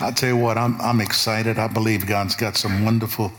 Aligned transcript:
I 0.00 0.12
tell 0.12 0.28
you 0.28 0.36
what, 0.36 0.56
I'm, 0.56 0.80
I'm 0.80 1.00
excited. 1.00 1.58
I 1.58 1.66
believe 1.66 2.06
God's 2.06 2.36
got 2.36 2.56
some 2.56 2.84
wonderful 2.84 3.32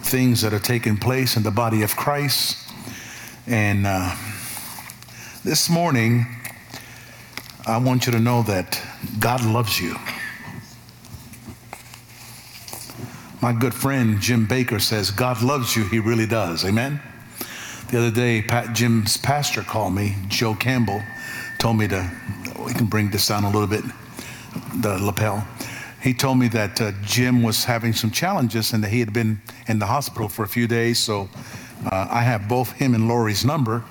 things 0.00 0.40
that 0.40 0.54
are 0.54 0.58
taking 0.58 0.96
place 0.96 1.36
in 1.36 1.42
the 1.42 1.50
body 1.50 1.82
of 1.82 1.94
Christ. 1.94 2.72
And 3.46 3.86
uh, 3.86 4.16
this 5.44 5.68
morning, 5.68 6.24
I 7.66 7.76
want 7.76 8.06
you 8.06 8.12
to 8.12 8.18
know 8.18 8.42
that 8.44 8.80
God 9.20 9.44
loves 9.44 9.78
you. 9.78 9.96
My 13.42 13.52
good 13.52 13.74
friend 13.74 14.18
Jim 14.18 14.46
Bakker 14.46 14.80
says, 14.80 15.10
God 15.10 15.42
loves 15.42 15.76
you, 15.76 15.84
he 15.84 15.98
really 15.98 16.26
does. 16.26 16.64
Amen? 16.64 17.02
The 17.90 17.98
other 17.98 18.10
day, 18.10 18.40
Pat, 18.40 18.74
Jim's 18.74 19.18
pastor 19.18 19.60
called 19.60 19.92
me, 19.92 20.16
Joe 20.28 20.54
Campbell, 20.54 21.02
told 21.58 21.76
me 21.76 21.86
to, 21.88 22.10
we 22.64 22.72
can 22.72 22.86
bring 22.86 23.10
this 23.10 23.28
down 23.28 23.44
a 23.44 23.50
little 23.50 23.68
bit, 23.68 23.84
the 24.80 24.96
lapel 25.04 25.46
he 26.06 26.14
told 26.14 26.38
me 26.38 26.46
that 26.46 26.80
uh, 26.80 26.92
Jim 27.02 27.42
was 27.42 27.64
having 27.64 27.92
some 27.92 28.12
challenges 28.12 28.72
and 28.72 28.84
that 28.84 28.90
he 28.90 29.00
had 29.00 29.12
been 29.12 29.40
in 29.66 29.80
the 29.80 29.86
hospital 29.86 30.28
for 30.28 30.44
a 30.44 30.48
few 30.48 30.68
days. 30.68 31.00
So 31.00 31.28
uh, 31.84 32.06
I 32.08 32.22
have 32.22 32.46
both 32.46 32.70
him 32.70 32.94
and 32.94 33.08
Lori's 33.08 33.44
number. 33.44 33.84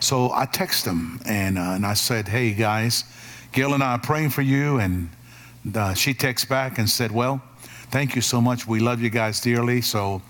So 0.00 0.32
I 0.32 0.46
texted 0.46 0.86
him 0.86 1.20
and, 1.26 1.56
uh, 1.56 1.74
and 1.76 1.86
I 1.86 1.94
said, 1.94 2.26
Hey 2.26 2.54
guys, 2.54 3.04
Gail 3.52 3.72
and 3.72 3.84
I 3.84 3.92
are 3.92 4.00
praying 4.00 4.30
for 4.30 4.42
you. 4.42 4.80
And 4.80 5.10
uh, 5.72 5.94
she 5.94 6.12
texted 6.12 6.48
back 6.48 6.78
and 6.78 6.90
said, 6.90 7.12
Well, 7.12 7.40
thank 7.92 8.16
you 8.16 8.20
so 8.20 8.40
much. 8.40 8.66
We 8.66 8.80
love 8.80 9.00
you 9.00 9.10
guys 9.10 9.40
dearly. 9.40 9.80
So, 9.80 10.22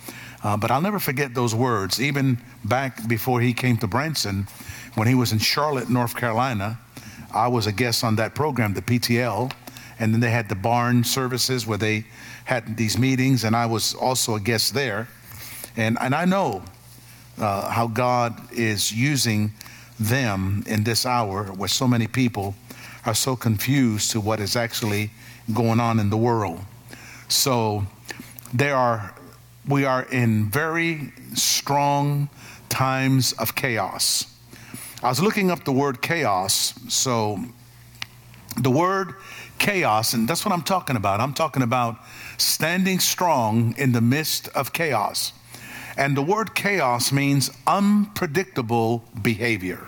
uh, 0.44 0.58
but 0.58 0.70
I'll 0.70 0.82
never 0.82 0.98
forget 0.98 1.32
those 1.32 1.54
words. 1.54 2.02
Even 2.02 2.36
back 2.66 3.08
before 3.08 3.40
he 3.40 3.54
came 3.54 3.78
to 3.78 3.86
Branson, 3.86 4.46
when 4.94 5.08
he 5.08 5.14
was 5.14 5.32
in 5.32 5.38
Charlotte, 5.38 5.88
North 5.88 6.14
Carolina, 6.14 6.78
I 7.32 7.48
was 7.48 7.66
a 7.66 7.72
guest 7.72 8.04
on 8.04 8.16
that 8.16 8.34
program, 8.34 8.74
the 8.74 8.82
PTL 8.82 9.52
and 10.00 10.14
then 10.14 10.20
they 10.20 10.30
had 10.30 10.48
the 10.48 10.54
barn 10.54 11.04
services 11.04 11.66
where 11.66 11.78
they 11.78 12.04
had 12.44 12.76
these 12.76 12.98
meetings, 12.98 13.44
and 13.44 13.54
I 13.54 13.66
was 13.66 13.94
also 13.94 14.34
a 14.34 14.40
guest 14.40 14.74
there. 14.74 15.06
And, 15.76 15.98
and 16.00 16.14
I 16.14 16.24
know 16.24 16.62
uh, 17.38 17.70
how 17.70 17.86
God 17.86 18.34
is 18.52 18.92
using 18.92 19.52
them 20.00 20.64
in 20.66 20.82
this 20.82 21.04
hour 21.04 21.44
where 21.44 21.68
so 21.68 21.86
many 21.86 22.06
people 22.06 22.54
are 23.04 23.14
so 23.14 23.36
confused 23.36 24.10
to 24.12 24.20
what 24.20 24.40
is 24.40 24.56
actually 24.56 25.10
going 25.52 25.80
on 25.80 26.00
in 26.00 26.10
the 26.10 26.16
world. 26.16 26.60
So 27.28 27.86
there 28.54 28.74
are, 28.74 29.14
we 29.68 29.84
are 29.84 30.04
in 30.04 30.50
very 30.50 31.12
strong 31.34 32.30
times 32.70 33.32
of 33.34 33.54
chaos. 33.54 34.26
I 35.02 35.08
was 35.08 35.20
looking 35.20 35.50
up 35.50 35.64
the 35.64 35.72
word 35.72 36.02
chaos. 36.02 36.74
So 36.88 37.38
the 38.56 38.70
word 38.70 39.14
chaos, 39.60 40.14
and 40.14 40.26
that's 40.26 40.44
what 40.44 40.52
I'm 40.52 40.62
talking 40.62 40.96
about. 40.96 41.20
I'm 41.20 41.34
talking 41.34 41.62
about 41.62 41.98
standing 42.38 42.98
strong 42.98 43.74
in 43.78 43.92
the 43.92 44.00
midst 44.00 44.48
of 44.48 44.72
chaos. 44.72 45.32
And 45.96 46.16
the 46.16 46.22
word 46.22 46.54
chaos 46.54 47.12
means 47.12 47.50
unpredictable 47.66 49.04
behavior. 49.22 49.86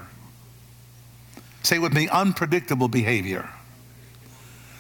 Say 1.63 1.79
with 1.79 1.95
me, 1.95 2.09
unpredictable 2.09 2.89
behavior. 2.89 3.49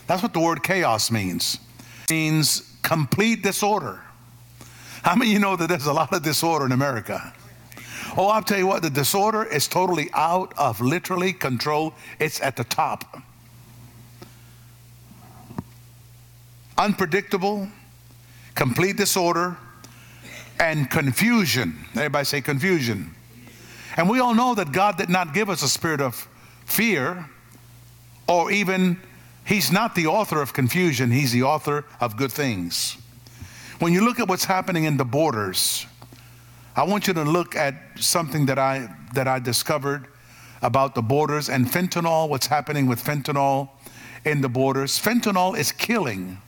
That's 0.07 0.23
what 0.23 0.35
the 0.35 0.41
word 0.41 0.63
chaos 0.63 1.11
means. 1.11 1.59
It 2.05 2.11
means 2.11 2.77
complete 2.83 3.43
disorder. 3.43 4.01
How 5.03 5.17
many 5.17 5.31
of 5.31 5.35
you 5.35 5.39
know 5.39 5.57
that 5.57 5.69
there's 5.69 5.87
a 5.87 5.93
lot 5.93 6.13
of 6.13 6.23
disorder 6.23 6.67
in 6.67 6.73
America? 6.73 7.33
Oh, 8.17 8.27
I'll 8.27 8.43
tell 8.43 8.59
you 8.59 8.67
what, 8.67 8.83
the 8.83 8.91
disorder 8.91 9.45
is 9.45 9.67
totally 9.67 10.11
out 10.13 10.53
of 10.59 10.81
literally 10.81 11.33
control. 11.33 11.95
It's 12.19 12.43
at 12.43 12.57
the 12.57 12.65
top. 12.65 13.22
Unpredictable, 16.83 17.69
complete 18.57 18.97
disorder, 18.97 19.57
and 20.59 20.91
confusion. 20.91 21.79
Everybody 21.95 22.25
say 22.25 22.41
confusion. 22.41 23.15
And 23.97 24.11
we 24.11 24.19
all 24.19 24.35
know 24.35 24.57
that 24.57 24.73
God 24.73 24.97
did 24.97 25.09
not 25.09 25.33
give 25.33 25.49
us 25.49 25.63
a 25.63 25.69
spirit 25.69 26.01
of 26.01 26.29
fear 26.67 27.29
or 28.27 28.51
even, 28.51 28.99
He's 29.45 29.71
not 29.71 29.95
the 29.95 30.09
author 30.09 30.43
of 30.43 30.53
confusion, 30.53 31.13
He's 31.13 31.31
the 31.31 31.45
author 31.45 31.85
of 32.01 32.17
good 32.17 32.33
things. 32.33 32.97
When 33.79 33.93
you 33.93 34.05
look 34.05 34.19
at 34.19 34.27
what's 34.27 34.45
happening 34.45 34.85
in 34.85 34.97
the 34.97 35.05
borders, 35.05 35.87
I 36.75 36.83
want 36.83 37.07
you 37.07 37.15
to 37.15 37.23
look 37.23 37.55
at 37.55 37.75
something 37.97 38.47
that 38.47 38.59
I, 38.59 38.89
that 39.15 39.29
I 39.29 39.39
discovered 39.39 40.09
about 40.63 40.97
the 40.97 41.03
borders 41.03 41.49
and 41.49 41.67
fentanyl, 41.67 42.29
what's 42.29 42.47
happening 42.47 42.87
with 42.87 43.03
fentanyl 43.03 43.69
in 44.25 44.41
the 44.41 44.49
borders. 44.49 44.99
Fentanyl 44.99 45.57
is 45.57 45.71
killing 45.71 46.39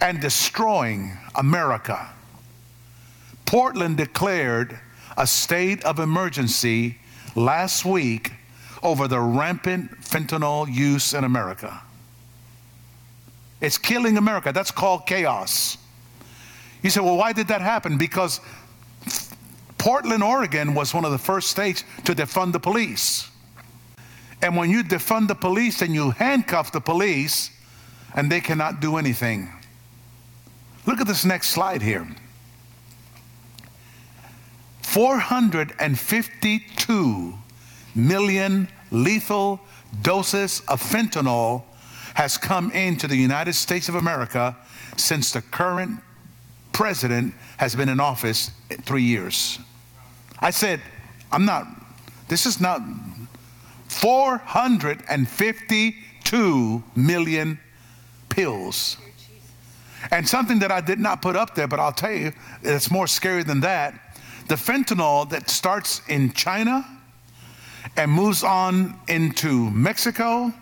and 0.00 0.20
destroying 0.20 1.16
America. 1.34 2.08
Portland 3.46 3.96
declared 3.96 4.78
a 5.16 5.26
state 5.26 5.84
of 5.84 5.98
emergency 5.98 6.98
last 7.34 7.84
week 7.84 8.32
over 8.82 9.08
the 9.08 9.18
rampant 9.18 9.90
fentanyl 10.00 10.72
use 10.72 11.14
in 11.14 11.24
America. 11.24 11.80
It's 13.60 13.78
killing 13.78 14.16
America. 14.16 14.52
That's 14.52 14.70
called 14.70 15.06
chaos. 15.06 15.78
You 16.82 16.90
say, 16.90 17.00
well, 17.00 17.16
why 17.16 17.32
did 17.32 17.48
that 17.48 17.60
happen? 17.60 17.98
Because 17.98 18.40
Portland, 19.78 20.22
Oregon 20.22 20.74
was 20.74 20.94
one 20.94 21.04
of 21.04 21.10
the 21.10 21.18
first 21.18 21.48
states 21.48 21.82
to 22.04 22.14
defund 22.14 22.52
the 22.52 22.60
police. 22.60 23.28
And 24.42 24.56
when 24.56 24.70
you 24.70 24.84
defund 24.84 25.26
the 25.26 25.34
police 25.34 25.82
and 25.82 25.92
you 25.92 26.10
handcuff 26.10 26.70
the 26.70 26.80
police, 26.80 27.50
and 28.14 28.30
they 28.30 28.40
cannot 28.40 28.80
do 28.80 28.96
anything. 28.96 29.48
Look 30.88 31.00
at 31.02 31.06
this 31.06 31.24
next 31.26 31.50
slide 31.50 31.82
here. 31.82 32.08
452 34.80 37.34
million 37.94 38.68
lethal 38.90 39.60
doses 40.00 40.62
of 40.66 40.82
fentanyl 40.82 41.64
has 42.14 42.38
come 42.38 42.70
into 42.70 43.06
the 43.06 43.16
United 43.16 43.52
States 43.52 43.90
of 43.90 43.96
America 43.96 44.56
since 44.96 45.30
the 45.30 45.42
current 45.42 46.00
president 46.72 47.34
has 47.58 47.74
been 47.74 47.90
in 47.90 48.00
office 48.00 48.50
three 48.84 49.02
years. 49.02 49.58
I 50.38 50.48
said, 50.48 50.80
I'm 51.30 51.44
not, 51.44 51.66
this 52.28 52.46
is 52.46 52.62
not 52.62 52.80
452 53.88 56.82
million 56.96 57.60
pills 58.30 58.96
and 60.10 60.26
something 60.28 60.58
that 60.60 60.72
I 60.72 60.80
did 60.80 60.98
not 60.98 61.22
put 61.22 61.36
up 61.36 61.54
there, 61.54 61.68
but 61.68 61.80
I'll 61.80 61.92
tell 61.92 62.12
you, 62.12 62.32
it's 62.62 62.90
more 62.90 63.06
scary 63.06 63.42
than 63.42 63.60
that. 63.60 63.94
The 64.48 64.54
fentanyl 64.54 65.28
that 65.30 65.50
starts 65.50 66.00
in 66.08 66.32
China 66.32 66.86
and 67.96 68.10
moves 68.10 68.42
on 68.42 68.98
into 69.08 69.70
Mexico, 69.70 70.52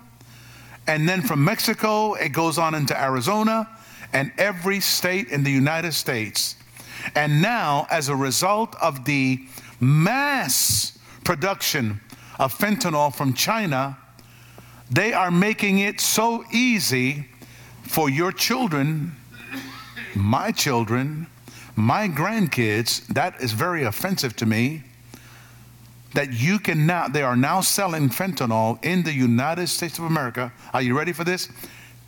and 0.88 1.08
then 1.08 1.22
from 1.22 1.44
Mexico, 1.44 2.14
it 2.14 2.30
goes 2.30 2.58
on 2.58 2.74
into 2.74 3.00
Arizona 3.00 3.68
and 4.12 4.32
every 4.38 4.80
state 4.80 5.28
in 5.28 5.42
the 5.42 5.50
United 5.50 5.92
States. 5.92 6.56
And 7.14 7.42
now, 7.42 7.86
as 7.90 8.08
a 8.08 8.16
result 8.16 8.74
of 8.80 9.04
the 9.04 9.40
mass 9.80 10.98
production 11.24 12.00
of 12.38 12.56
fentanyl 12.56 13.14
from 13.14 13.34
China, 13.34 13.98
they 14.90 15.12
are 15.12 15.30
making 15.30 15.78
it 15.78 16.00
so 16.00 16.44
easy 16.52 17.26
for 17.82 18.08
your 18.08 18.32
children 18.32 19.14
my 20.16 20.50
children, 20.50 21.26
my 21.76 22.08
grandkids, 22.08 23.06
that 23.08 23.40
is 23.40 23.52
very 23.52 23.84
offensive 23.84 24.34
to 24.36 24.46
me. 24.46 24.82
That 26.14 26.32
you 26.32 26.58
can 26.58 26.86
now, 26.86 27.08
they 27.08 27.22
are 27.22 27.36
now 27.36 27.60
selling 27.60 28.08
fentanyl 28.08 28.82
in 28.82 29.02
the 29.02 29.12
United 29.12 29.68
States 29.68 29.98
of 29.98 30.04
America. 30.04 30.50
Are 30.72 30.80
you 30.80 30.96
ready 30.96 31.12
for 31.12 31.24
this? 31.24 31.50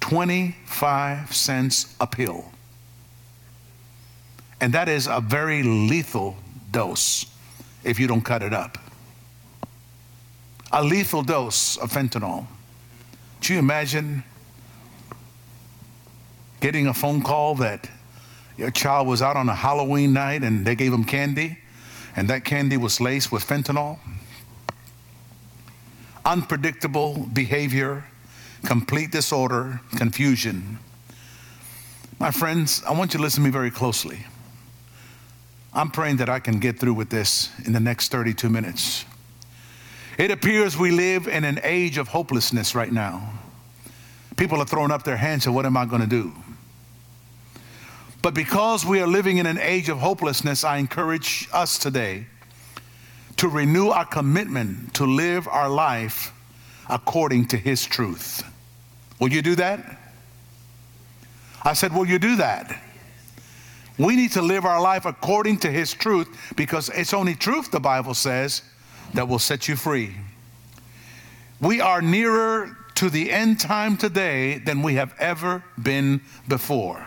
25 0.00 1.34
cents 1.34 1.94
a 2.00 2.06
pill. 2.06 2.50
And 4.60 4.72
that 4.72 4.88
is 4.88 5.06
a 5.06 5.20
very 5.20 5.62
lethal 5.62 6.36
dose 6.70 7.26
if 7.84 8.00
you 8.00 8.06
don't 8.06 8.22
cut 8.22 8.42
it 8.42 8.54
up. 8.54 8.78
A 10.72 10.82
lethal 10.82 11.22
dose 11.22 11.76
of 11.76 11.92
fentanyl. 11.92 12.46
Do 13.40 13.52
you 13.52 13.58
imagine 13.58 14.24
getting 16.60 16.86
a 16.86 16.94
phone 16.94 17.22
call 17.22 17.54
that 17.56 17.88
your 18.58 18.72
child 18.72 19.06
was 19.06 19.22
out 19.22 19.36
on 19.36 19.48
a 19.48 19.54
Halloween 19.54 20.12
night 20.12 20.42
and 20.42 20.66
they 20.66 20.74
gave 20.74 20.92
him 20.92 21.04
candy, 21.04 21.58
and 22.16 22.28
that 22.28 22.44
candy 22.44 22.76
was 22.76 23.00
laced 23.00 23.30
with 23.30 23.44
fentanyl. 23.44 23.98
Unpredictable 26.24 27.28
behavior, 27.32 28.04
complete 28.64 29.12
disorder, 29.12 29.80
confusion. 29.96 30.78
My 32.18 32.32
friends, 32.32 32.82
I 32.84 32.92
want 32.92 33.14
you 33.14 33.18
to 33.18 33.22
listen 33.22 33.42
to 33.42 33.48
me 33.48 33.52
very 33.52 33.70
closely. 33.70 34.18
I'm 35.72 35.90
praying 35.90 36.16
that 36.16 36.28
I 36.28 36.40
can 36.40 36.58
get 36.58 36.80
through 36.80 36.94
with 36.94 37.10
this 37.10 37.50
in 37.64 37.72
the 37.72 37.80
next 37.80 38.10
32 38.10 38.48
minutes. 38.48 39.04
It 40.18 40.32
appears 40.32 40.76
we 40.76 40.90
live 40.90 41.28
in 41.28 41.44
an 41.44 41.60
age 41.62 41.96
of 41.96 42.08
hopelessness 42.08 42.74
right 42.74 42.92
now. 42.92 43.34
people 44.36 44.60
are 44.60 44.64
throwing 44.64 44.90
up 44.90 45.04
their 45.04 45.16
hands 45.16 45.46
and 45.46 45.54
what 45.54 45.64
am 45.64 45.76
I 45.76 45.84
going 45.84 46.02
to 46.02 46.08
do? 46.08 46.32
But 48.22 48.34
because 48.34 48.84
we 48.84 49.00
are 49.00 49.06
living 49.06 49.38
in 49.38 49.46
an 49.46 49.58
age 49.58 49.88
of 49.88 49.98
hopelessness, 49.98 50.64
I 50.64 50.78
encourage 50.78 51.48
us 51.52 51.78
today 51.78 52.26
to 53.36 53.48
renew 53.48 53.88
our 53.88 54.04
commitment 54.04 54.94
to 54.94 55.06
live 55.06 55.46
our 55.46 55.68
life 55.68 56.32
according 56.90 57.46
to 57.48 57.56
His 57.56 57.86
truth. 57.86 58.42
Will 59.20 59.32
you 59.32 59.42
do 59.42 59.54
that? 59.56 59.98
I 61.62 61.72
said, 61.72 61.94
Will 61.94 62.06
you 62.06 62.18
do 62.18 62.36
that? 62.36 62.82
We 63.98 64.14
need 64.14 64.32
to 64.32 64.42
live 64.42 64.64
our 64.64 64.80
life 64.80 65.06
according 65.06 65.58
to 65.58 65.70
His 65.70 65.92
truth 65.92 66.28
because 66.56 66.88
it's 66.90 67.14
only 67.14 67.34
truth, 67.34 67.70
the 67.70 67.80
Bible 67.80 68.14
says, 68.14 68.62
that 69.14 69.26
will 69.28 69.38
set 69.38 69.68
you 69.68 69.76
free. 69.76 70.14
We 71.60 71.80
are 71.80 72.02
nearer 72.02 72.76
to 72.96 73.10
the 73.10 73.30
end 73.30 73.58
time 73.58 73.96
today 73.96 74.58
than 74.58 74.82
we 74.82 74.94
have 74.94 75.14
ever 75.18 75.64
been 75.80 76.20
before. 76.46 77.04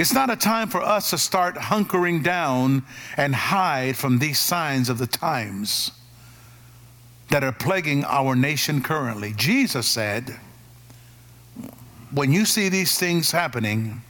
It's 0.00 0.14
not 0.14 0.30
a 0.30 0.36
time 0.36 0.70
for 0.70 0.80
us 0.80 1.10
to 1.10 1.18
start 1.18 1.56
hunkering 1.56 2.22
down 2.22 2.84
and 3.18 3.34
hide 3.34 3.98
from 3.98 4.18
these 4.18 4.38
signs 4.38 4.88
of 4.88 4.96
the 4.96 5.06
times 5.06 5.90
that 7.28 7.44
are 7.44 7.52
plaguing 7.52 8.04
our 8.06 8.34
nation 8.34 8.80
currently. 8.80 9.34
Jesus 9.36 9.86
said, 9.86 10.40
when 12.12 12.32
you 12.32 12.46
see 12.46 12.70
these 12.70 12.98
things 12.98 13.30
happening, 13.30 14.00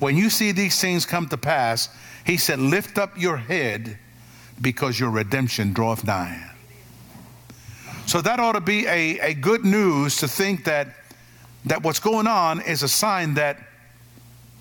when 0.00 0.16
you 0.16 0.30
see 0.30 0.50
these 0.50 0.80
things 0.80 1.06
come 1.06 1.28
to 1.28 1.36
pass, 1.36 1.90
he 2.26 2.36
said, 2.36 2.58
Lift 2.58 2.98
up 2.98 3.16
your 3.16 3.36
head 3.36 3.98
because 4.60 4.98
your 4.98 5.10
redemption 5.10 5.72
draweth 5.72 6.04
nigh. 6.04 6.50
So 8.06 8.20
that 8.20 8.40
ought 8.40 8.54
to 8.54 8.60
be 8.60 8.84
a, 8.88 9.20
a 9.20 9.34
good 9.34 9.64
news 9.64 10.16
to 10.16 10.26
think 10.26 10.64
that, 10.64 10.88
that 11.66 11.84
what's 11.84 12.00
going 12.00 12.26
on 12.26 12.60
is 12.62 12.82
a 12.82 12.88
sign 12.88 13.34
that 13.34 13.69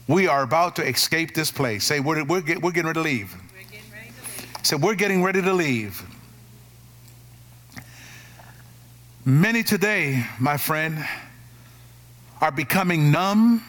we 0.10 0.28
are 0.28 0.42
about 0.42 0.76
to 0.78 0.86
escape 0.86 1.36
this 1.36 1.52
place. 1.52 1.84
Say, 1.84 2.00
we're, 2.00 2.24
we're, 2.24 2.42
get, 2.42 2.64
we're 2.64 2.72
getting 2.72 2.88
ready 2.88 2.98
to 2.98 3.04
leave. 3.04 3.36
Say, 4.64 4.76
we're 4.76 4.96
getting 4.96 5.22
ready 5.22 5.40
to 5.40 5.54
leave. 5.54 6.04
Many 9.24 9.62
today, 9.62 10.26
my 10.40 10.58
friend, 10.58 11.06
are 12.42 12.52
becoming 12.52 13.12
numb 13.12 13.64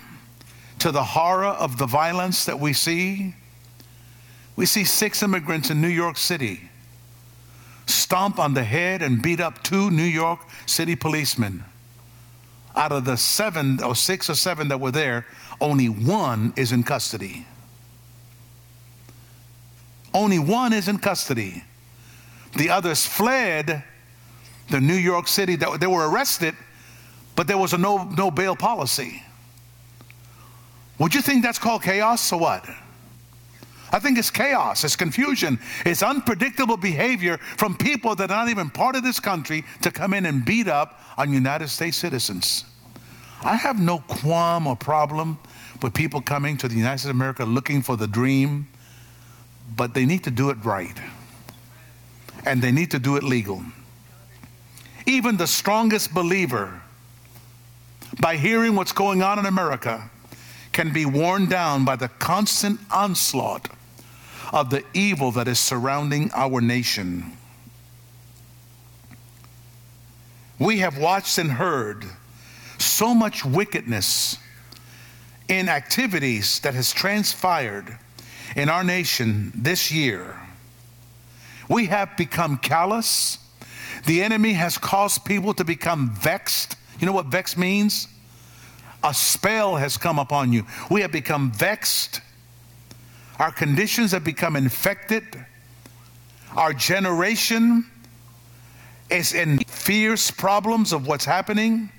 to 0.79 0.91
the 0.91 1.05
horror 1.05 1.45
of 1.45 1.77
the 1.77 1.85
violence 1.85 2.47
that 2.47 2.59
we 2.59 2.73
see. 2.73 3.35
We 4.57 4.65
see 4.65 4.85
six 4.85 5.23
immigrants 5.23 5.69
in 5.69 5.83
New 5.83 5.89
York 5.89 6.17
City 6.17 6.71
stomp 7.85 8.39
on 8.39 8.55
the 8.55 8.65
head 8.65 9.03
and 9.03 9.21
beat 9.21 9.41
up 9.41 9.63
two 9.63 9.91
New 9.91 10.03
York 10.05 10.41
City 10.65 10.97
policemen. 10.97 11.65
Out 12.75 12.93
of 12.93 13.05
the 13.05 13.17
seven 13.17 13.83
or 13.83 13.95
six 13.95 14.31
or 14.31 14.35
seven 14.35 14.69
that 14.69 14.81
were 14.81 14.93
there, 14.93 15.27
only 15.61 15.89
one 15.89 16.53
is 16.57 16.73
in 16.73 16.83
custody. 16.83 17.47
Only 20.13 20.39
one 20.39 20.73
is 20.73 20.89
in 20.89 20.99
custody. 20.99 21.63
The 22.57 22.71
others 22.71 23.07
fled 23.07 23.85
the 24.71 24.81
New 24.81 24.95
York 24.95 25.29
City. 25.29 25.57
They 25.57 25.87
were 25.87 26.11
arrested 26.11 26.55
but 27.41 27.47
there 27.47 27.57
was 27.57 27.73
a 27.73 27.79
no, 27.79 28.05
no 28.05 28.31
bail 28.31 28.55
policy. 28.55 29.23
Would 30.99 31.15
you 31.15 31.23
think 31.23 31.43
that's 31.43 31.59
called 31.59 31.83
chaos 31.83 32.31
or 32.35 32.39
what? 32.39 32.69
I 33.91 33.99
think 33.99 34.19
it's 34.19 34.31
chaos, 34.31 34.85
it's 34.85 34.95
confusion, 34.95 35.59
it's 35.87 36.03
unpredictable 36.03 36.77
behavior 36.77 37.39
from 37.39 37.79
people 37.79 38.15
that 38.17 38.31
are 38.31 38.45
not 38.45 38.51
even 38.51 38.69
part 38.69 38.95
of 38.95 39.03
this 39.03 39.19
country 39.19 39.65
to 39.81 39.91
come 39.91 40.13
in 40.13 40.27
and 40.27 40.45
beat 40.45 40.69
up 40.69 41.01
on 41.17 41.33
United 41.33 41.69
States 41.69 41.97
citizens. 41.97 42.65
I 43.43 43.57
have 43.57 43.81
no 43.81 43.99
qualm 44.01 44.67
or 44.67 44.77
problem 44.77 45.39
with 45.83 45.95
people 45.95 46.21
coming 46.21 46.57
to 46.59 46.69
the 46.69 46.75
United 46.75 46.99
States 46.99 47.11
of 47.11 47.17
America 47.17 47.45
looking 47.45 47.81
for 47.81 47.97
the 47.97 48.07
dream, 48.07 48.69
but 49.77 49.95
they 49.95 50.05
need 50.05 50.25
to 50.25 50.31
do 50.31 50.51
it 50.51 50.63
right. 50.65 50.97
And 52.45 52.61
they 52.61 52.73
need 52.73 52.91
to 52.91 52.99
do 52.99 53.17
it 53.17 53.23
legal. 53.23 53.63
Even 55.07 55.37
the 55.37 55.47
strongest 55.47 56.13
believer 56.13 56.83
by 58.21 58.37
hearing 58.37 58.77
what's 58.77 58.93
going 58.93 59.23
on 59.23 59.39
in 59.39 59.47
America 59.47 60.11
can 60.73 60.93
be 60.93 61.07
worn 61.07 61.47
down 61.47 61.85
by 61.85 61.97
the 61.97 62.09
constant 62.09 62.79
onslaught 62.91 63.69
of 64.53 64.71
the 64.71 64.85
evil 64.95 65.31
that 65.33 65.49
is 65.49 65.59
surrounding 65.59 66.31
our 66.35 66.61
nation. 66.61 67.33
We 70.59 70.79
have 70.81 70.99
watched 70.99 71.39
and 71.39 71.51
heard 71.53 72.05
so 72.81 73.15
much 73.15 73.45
wickedness 73.45 74.37
in 75.49 75.69
activities 75.69 76.61
that 76.61 76.75
has 76.75 76.93
transpired 76.93 77.97
in 78.57 78.69
our 78.69 78.85
nation 78.85 79.53
this 79.55 79.91
year. 79.91 80.37
We 81.69 81.87
have 81.87 82.17
become 82.17 82.59
callous. 82.59 83.39
The 84.07 84.23
enemy 84.23 84.53
has 84.55 84.79
caused 84.79 85.25
people 85.25 85.55
to 85.55 85.65
become 85.65 86.11
vexed 86.11 86.77
you 87.01 87.07
know 87.07 87.13
what 87.13 87.27
vex 87.27 87.57
means? 87.57 88.09
A 89.03 89.15
spell 89.15 89.77
has 89.77 89.97
come 89.97 90.19
upon 90.19 90.53
you. 90.53 90.67
We 90.91 91.01
have 91.01 91.11
become 91.11 91.51
vexed. 91.51 92.21
Our 93.39 93.51
conditions 93.51 94.13
have 94.13 94.23
become 94.23 94.55
infected. 94.55 95.25
Our 96.55 96.75
generation 96.75 97.87
is 99.09 99.33
in 99.33 99.59
fierce 99.61 100.31
problems 100.31 100.93
of 100.93 101.07
what's 101.07 101.25
happening. 101.25 101.91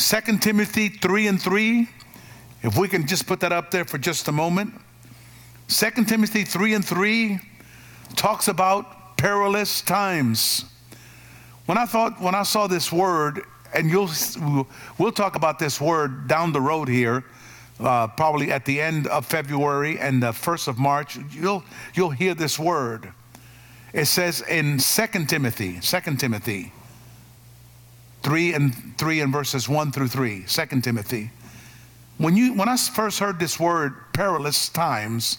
2 0.00 0.38
Timothy 0.38 0.88
3 0.88 1.26
and 1.26 1.42
3, 1.42 1.86
if 2.62 2.78
we 2.78 2.88
can 2.88 3.06
just 3.06 3.26
put 3.26 3.38
that 3.40 3.52
up 3.52 3.70
there 3.70 3.84
for 3.84 3.98
just 3.98 4.28
a 4.28 4.32
moment. 4.32 4.72
2 5.68 5.90
Timothy 6.06 6.42
3 6.42 6.72
and 6.72 6.84
3 6.84 7.38
talks 8.16 8.48
about 8.48 9.18
perilous 9.18 9.82
times. 9.82 10.64
When 11.66 11.76
I 11.76 11.84
thought, 11.84 12.18
when 12.18 12.34
I 12.34 12.44
saw 12.44 12.66
this 12.66 12.90
word, 12.90 13.44
and 13.74 13.90
you'll, 13.90 14.08
we'll 14.96 15.12
talk 15.12 15.36
about 15.36 15.58
this 15.58 15.78
word 15.78 16.26
down 16.26 16.52
the 16.52 16.62
road 16.62 16.88
here, 16.88 17.22
uh, 17.78 18.06
probably 18.06 18.50
at 18.52 18.64
the 18.64 18.80
end 18.80 19.06
of 19.08 19.26
February 19.26 19.98
and 19.98 20.22
the 20.22 20.32
first 20.32 20.66
of 20.66 20.78
March, 20.78 21.18
you'll, 21.30 21.62
you'll 21.92 22.08
hear 22.08 22.32
this 22.32 22.58
word. 22.58 23.12
It 23.92 24.06
says 24.06 24.40
in 24.48 24.78
2 24.78 25.26
Timothy, 25.26 25.78
2 25.78 26.16
Timothy 26.16 26.72
3 28.22 28.54
and 28.54 28.98
3 28.98 29.20
and 29.20 29.32
verses 29.32 29.68
1 29.68 29.92
through 29.92 30.08
3, 30.08 30.44
2 30.46 30.80
Timothy. 30.80 31.30
When, 32.18 32.36
you, 32.36 32.54
when 32.54 32.68
I 32.68 32.76
first 32.76 33.18
heard 33.18 33.38
this 33.38 33.58
word, 33.58 33.94
perilous 34.12 34.68
times, 34.68 35.38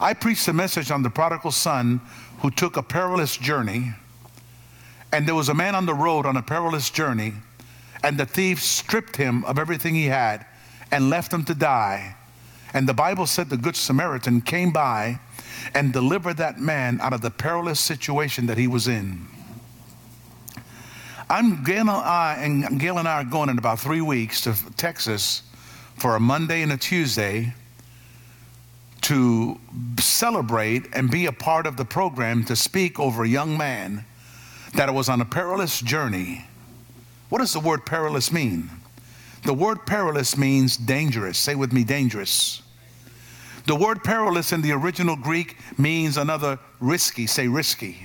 I 0.00 0.14
preached 0.14 0.48
a 0.48 0.52
message 0.52 0.90
on 0.90 1.02
the 1.02 1.10
prodigal 1.10 1.50
son 1.50 2.00
who 2.38 2.50
took 2.50 2.76
a 2.76 2.82
perilous 2.82 3.36
journey 3.36 3.92
and 5.12 5.26
there 5.26 5.34
was 5.34 5.48
a 5.48 5.54
man 5.54 5.74
on 5.74 5.86
the 5.86 5.94
road 5.94 6.24
on 6.26 6.36
a 6.36 6.42
perilous 6.42 6.90
journey, 6.90 7.34
and 8.02 8.18
the 8.18 8.26
thief 8.26 8.62
stripped 8.62 9.16
him 9.16 9.44
of 9.44 9.58
everything 9.58 9.94
he 9.94 10.06
had 10.06 10.46
and 10.92 11.10
left 11.10 11.32
him 11.32 11.44
to 11.44 11.54
die. 11.54 12.16
And 12.72 12.88
the 12.88 12.94
Bible 12.94 13.26
said 13.26 13.50
the 13.50 13.56
Good 13.56 13.76
Samaritan 13.76 14.40
came 14.40 14.70
by 14.70 15.18
and 15.74 15.92
delivered 15.92 16.36
that 16.36 16.60
man 16.60 17.00
out 17.00 17.12
of 17.12 17.20
the 17.20 17.30
perilous 17.30 17.80
situation 17.80 18.46
that 18.46 18.58
he 18.58 18.68
was 18.68 18.86
in. 18.86 19.26
I'm 21.30 21.62
Gail 21.62 21.82
and 21.82 21.90
I, 21.90 22.38
and 22.40 22.80
Gail 22.80 22.98
and 22.98 23.06
I 23.06 23.20
are 23.20 23.24
going 23.24 23.50
in 23.50 23.58
about 23.58 23.78
three 23.78 24.00
weeks 24.00 24.40
to 24.40 24.54
Texas 24.76 25.44
for 25.94 26.16
a 26.16 26.20
Monday 26.20 26.62
and 26.62 26.72
a 26.72 26.76
Tuesday 26.76 27.54
to 29.02 29.60
celebrate 30.00 30.86
and 30.92 31.08
be 31.08 31.26
a 31.26 31.32
part 31.32 31.66
of 31.66 31.76
the 31.76 31.84
program 31.84 32.44
to 32.46 32.56
speak 32.56 32.98
over 32.98 33.22
a 33.22 33.28
young 33.28 33.56
man 33.56 34.04
that 34.74 34.92
was 34.92 35.08
on 35.08 35.20
a 35.20 35.24
perilous 35.24 35.80
journey. 35.80 36.46
What 37.28 37.38
does 37.38 37.52
the 37.52 37.60
word 37.60 37.86
perilous 37.86 38.32
mean? 38.32 38.68
The 39.44 39.54
word 39.54 39.86
perilous 39.86 40.36
means 40.36 40.76
dangerous. 40.76 41.38
Say 41.38 41.54
with 41.54 41.72
me, 41.72 41.84
dangerous. 41.84 42.60
The 43.68 43.76
word 43.76 44.02
perilous 44.02 44.50
in 44.50 44.62
the 44.62 44.72
original 44.72 45.14
Greek 45.14 45.56
means 45.78 46.16
another 46.16 46.58
risky. 46.80 47.28
Say 47.28 47.46
risky. 47.46 47.98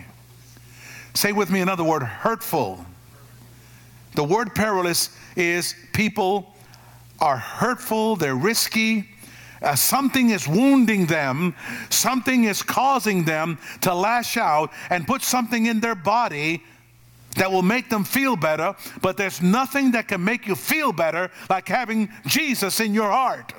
Say 1.15 1.31
with 1.31 1.49
me 1.49 1.61
another 1.61 1.83
word, 1.83 2.03
hurtful. 2.03 2.85
The 4.15 4.23
word 4.23 4.55
perilous 4.55 5.09
is 5.35 5.75
people 5.93 6.55
are 7.19 7.37
hurtful, 7.37 8.15
they're 8.15 8.35
risky, 8.35 9.09
uh, 9.61 9.75
something 9.75 10.29
is 10.29 10.47
wounding 10.47 11.05
them, 11.05 11.55
something 11.89 12.43
is 12.43 12.61
causing 12.61 13.23
them 13.23 13.57
to 13.81 13.93
lash 13.93 14.37
out 14.37 14.71
and 14.89 15.07
put 15.07 15.21
something 15.21 15.65
in 15.65 15.79
their 15.79 15.95
body 15.95 16.63
that 17.35 17.51
will 17.51 17.61
make 17.61 17.89
them 17.89 18.03
feel 18.03 18.35
better, 18.35 18.75
but 19.01 19.17
there's 19.17 19.41
nothing 19.41 19.91
that 19.91 20.07
can 20.07 20.23
make 20.23 20.47
you 20.47 20.55
feel 20.55 20.93
better 20.93 21.29
like 21.49 21.67
having 21.67 22.09
Jesus 22.25 22.79
in 22.79 22.93
your 22.93 23.09
heart. 23.09 23.53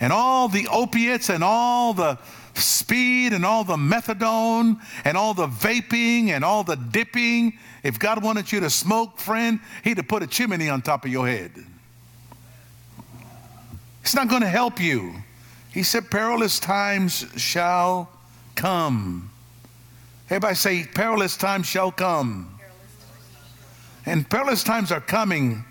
And 0.00 0.12
all 0.12 0.48
the 0.48 0.66
opiates 0.68 1.28
and 1.30 1.44
all 1.44 1.94
the 1.94 2.18
speed 2.54 3.32
and 3.32 3.44
all 3.44 3.64
the 3.64 3.76
methadone 3.76 4.80
and 5.04 5.16
all 5.16 5.34
the 5.34 5.46
vaping 5.46 6.28
and 6.28 6.44
all 6.44 6.64
the 6.64 6.76
dipping, 6.76 7.58
if 7.84 7.98
God 7.98 8.22
wanted 8.24 8.50
you 8.50 8.58
to 8.60 8.70
smoke, 8.70 9.18
friend, 9.20 9.60
He'd 9.84 9.98
have 9.98 10.08
put 10.08 10.24
a 10.24 10.26
chimney 10.26 10.68
on 10.68 10.82
top 10.82 11.04
of 11.04 11.12
your 11.12 11.28
head. 11.28 11.52
It's 14.02 14.14
not 14.14 14.28
going 14.28 14.42
to 14.42 14.48
help 14.48 14.80
you. 14.80 15.14
He 15.72 15.84
said, 15.84 16.10
Perilous 16.10 16.58
times 16.58 17.24
shall 17.36 18.10
come. 18.56 19.30
Everybody 20.28 20.54
say, 20.56 20.84
Perilous 20.84 21.36
times 21.36 21.66
shall 21.66 21.92
come. 21.92 22.50
And 24.06 24.28
perilous 24.28 24.62
times 24.62 24.92
are 24.92 25.00
coming. 25.00 25.64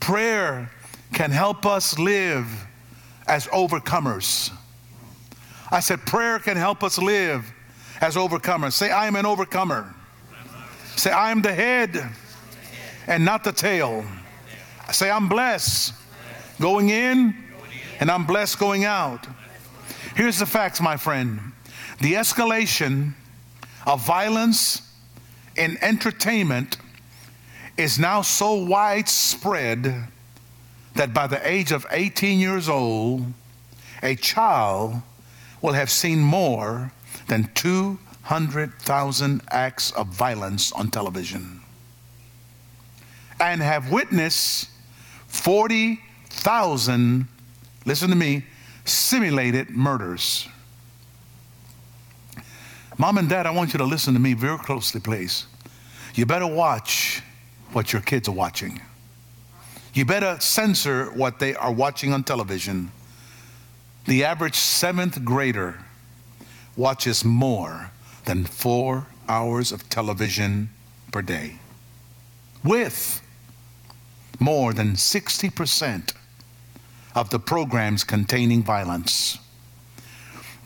Prayer 0.00 0.70
can 1.12 1.30
help 1.30 1.66
us 1.66 1.98
live 1.98 2.48
as 3.26 3.46
overcomers. 3.48 4.50
I 5.70 5.80
said, 5.80 6.00
prayer 6.06 6.38
can 6.38 6.56
help 6.56 6.82
us 6.82 6.98
live 6.98 7.52
as 8.00 8.16
overcomers. 8.16 8.72
Say, 8.72 8.90
I 8.90 9.06
am 9.06 9.16
an 9.16 9.26
overcomer. 9.26 9.94
Say, 10.96 11.10
I 11.10 11.30
am 11.30 11.42
the 11.42 11.52
head 11.52 12.08
and 13.06 13.24
not 13.24 13.44
the 13.44 13.52
tail. 13.52 14.04
Say, 14.90 15.10
I'm 15.10 15.28
blessed 15.28 15.94
going 16.60 16.90
in 16.90 17.34
and 18.00 18.10
I'm 18.10 18.24
blessed 18.24 18.58
going 18.58 18.84
out. 18.84 19.26
Here's 20.14 20.38
the 20.38 20.46
facts, 20.46 20.80
my 20.80 20.96
friend. 20.96 21.40
The 22.00 22.14
escalation 22.14 23.14
of 23.86 24.04
violence 24.06 24.82
in 25.56 25.78
entertainment 25.82 26.76
is 27.76 27.98
now 27.98 28.22
so 28.22 28.54
widespread 28.54 30.08
that 30.94 31.14
by 31.14 31.26
the 31.26 31.46
age 31.48 31.72
of 31.72 31.86
18 31.90 32.38
years 32.38 32.68
old, 32.68 33.24
a 34.02 34.14
child 34.14 35.00
will 35.62 35.72
have 35.72 35.90
seen 35.90 36.20
more 36.20 36.92
than 37.28 37.44
200,000 38.24 39.42
acts 39.50 39.90
of 39.92 40.06
violence 40.06 40.72
on 40.72 40.88
television 40.88 41.60
and 43.40 43.60
have 43.60 43.90
witnessed 43.90 44.68
40,000, 45.26 47.26
listen 47.84 48.10
to 48.10 48.14
me, 48.14 48.44
simulated 48.84 49.70
murders. 49.70 50.48
Mom 52.98 53.18
and 53.18 53.28
dad, 53.28 53.46
I 53.46 53.50
want 53.50 53.72
you 53.72 53.78
to 53.78 53.84
listen 53.84 54.14
to 54.14 54.20
me 54.20 54.34
very 54.34 54.58
closely, 54.58 55.00
please. 55.00 55.46
You 56.14 56.24
better 56.24 56.46
watch 56.46 57.22
what 57.72 57.92
your 57.92 58.02
kids 58.02 58.28
are 58.28 58.32
watching. 58.32 58.80
You 59.94 60.04
better 60.04 60.38
censor 60.40 61.06
what 61.12 61.38
they 61.38 61.54
are 61.54 61.72
watching 61.72 62.12
on 62.12 62.22
television. 62.22 62.92
The 64.06 64.24
average 64.24 64.54
seventh 64.54 65.24
grader 65.24 65.78
watches 66.76 67.24
more 67.24 67.90
than 68.24 68.44
four 68.44 69.06
hours 69.28 69.72
of 69.72 69.88
television 69.88 70.70
per 71.10 71.22
day, 71.22 71.58
with 72.64 73.20
more 74.38 74.72
than 74.72 74.92
60% 74.92 76.14
of 77.14 77.30
the 77.30 77.38
programs 77.38 78.04
containing 78.04 78.62
violence. 78.62 79.38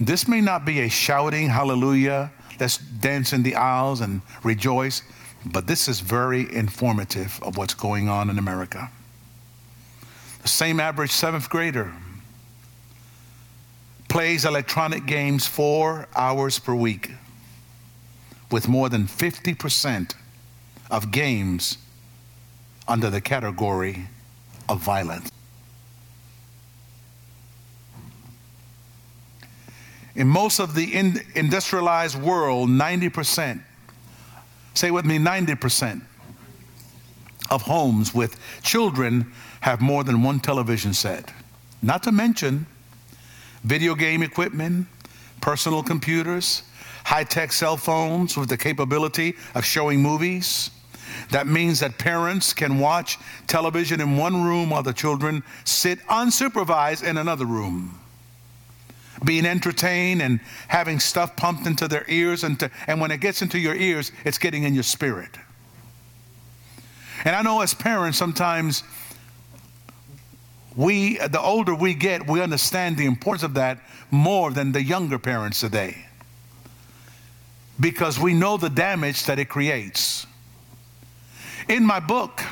This 0.00 0.28
may 0.28 0.40
not 0.40 0.64
be 0.64 0.80
a 0.80 0.88
shouting 0.88 1.48
hallelujah, 1.48 2.30
let's 2.60 2.78
dance 2.78 3.32
in 3.32 3.42
the 3.42 3.54
aisles 3.54 4.00
and 4.00 4.22
rejoice, 4.42 5.02
but 5.44 5.66
this 5.66 5.88
is 5.88 6.00
very 6.00 6.52
informative 6.54 7.38
of 7.42 7.56
what's 7.56 7.74
going 7.74 8.08
on 8.08 8.30
in 8.30 8.38
America. 8.38 8.90
The 10.42 10.48
same 10.48 10.80
average 10.80 11.10
seventh 11.10 11.48
grader 11.50 11.92
plays 14.08 14.44
electronic 14.44 15.06
games 15.06 15.46
four 15.46 16.08
hours 16.14 16.58
per 16.58 16.74
week, 16.74 17.10
with 18.50 18.68
more 18.68 18.88
than 18.88 19.06
50% 19.06 20.14
of 20.90 21.10
games 21.10 21.78
under 22.88 23.10
the 23.10 23.20
category 23.20 24.06
of 24.68 24.80
violence. 24.80 25.30
In 30.14 30.28
most 30.28 30.60
of 30.60 30.74
the 30.74 30.94
in 30.94 31.20
industrialized 31.34 32.20
world, 32.20 32.70
90%, 32.70 33.60
say 34.74 34.90
with 34.90 35.04
me, 35.04 35.18
90% 35.18 36.00
of 37.50 37.62
homes 37.62 38.14
with 38.14 38.38
children 38.62 39.30
have 39.60 39.80
more 39.80 40.04
than 40.04 40.22
one 40.22 40.40
television 40.40 40.94
set. 40.94 41.32
Not 41.82 42.02
to 42.04 42.12
mention 42.12 42.66
video 43.62 43.94
game 43.94 44.22
equipment, 44.22 44.86
personal 45.40 45.82
computers, 45.82 46.62
high 47.06 47.22
tech 47.22 47.52
cell 47.52 47.76
phones 47.76 48.36
with 48.36 48.48
the 48.48 48.56
capability 48.56 49.36
of 49.54 49.64
showing 49.64 50.02
movies. 50.02 50.72
That 51.30 51.46
means 51.46 51.78
that 51.78 51.98
parents 51.98 52.52
can 52.52 52.80
watch 52.80 53.16
television 53.46 54.00
in 54.00 54.16
one 54.16 54.42
room 54.42 54.70
while 54.70 54.82
the 54.82 54.92
children 54.92 55.44
sit 55.64 56.00
unsupervised 56.08 57.04
in 57.08 57.16
another 57.16 57.46
room 57.46 58.00
being 59.24 59.46
entertained 59.46 60.20
and 60.20 60.40
having 60.68 60.98
stuff 60.98 61.36
pumped 61.36 61.66
into 61.66 61.88
their 61.88 62.04
ears. 62.08 62.42
And, 62.44 62.58
to, 62.60 62.70
and 62.88 63.00
when 63.00 63.12
it 63.12 63.20
gets 63.20 63.40
into 63.40 63.58
your 63.58 63.74
ears, 63.74 64.10
it's 64.24 64.36
getting 64.36 64.64
in 64.64 64.74
your 64.74 64.82
spirit. 64.82 65.30
And 67.24 67.34
I 67.34 67.40
know 67.40 67.60
as 67.60 67.72
parents, 67.72 68.18
sometimes 68.18 68.82
we, 70.74 71.18
the 71.18 71.40
older 71.40 71.74
we 71.74 71.94
get, 71.94 72.28
we 72.28 72.42
understand 72.42 72.96
the 72.96 73.06
importance 73.06 73.44
of 73.44 73.54
that 73.54 73.80
more 74.10 74.50
than 74.50 74.72
the 74.72 74.82
younger 74.82 75.18
parents 75.18 75.60
today. 75.60 76.05
Because 77.78 78.18
we 78.18 78.32
know 78.32 78.56
the 78.56 78.70
damage 78.70 79.24
that 79.24 79.38
it 79.38 79.48
creates. 79.48 80.26
In 81.68 81.84
my 81.84 82.00
book, 82.00 82.42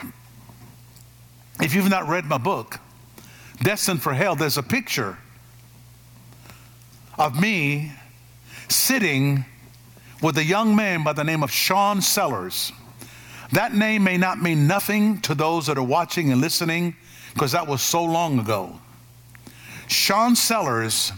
if 1.61 1.75
you've 1.75 1.89
not 1.89 2.09
read 2.09 2.25
my 2.25 2.39
book, 2.39 2.79
Destined 3.63 4.03
for 4.03 4.13
Hell, 4.13 4.35
there's 4.35 4.59
a 4.59 4.63
picture 4.63 5.17
of 7.19 7.41
me 7.41 7.93
sitting 8.69 9.45
with 10.21 10.37
a 10.39 10.45
young 10.45 10.75
man 10.75 11.05
by 11.05 11.13
the 11.13 11.23
name 11.23 11.43
of 11.43 11.51
Sean 11.51 12.01
Sellers. 12.01 12.73
That 13.53 13.75
name 13.75 14.03
may 14.03 14.17
not 14.17 14.43
mean 14.43 14.67
nothing 14.67 15.21
to 15.23 15.35
those 15.35 15.67
that 15.67 15.79
are 15.79 15.83
watching 15.83 16.33
and 16.33 16.41
listening 16.41 16.97
because 17.33 17.53
that 17.53 17.69
was 17.69 17.83
so 17.83 18.05
long 18.05 18.39
ago. 18.39 18.81
Sean 19.87 20.35
Sellers 20.35 21.13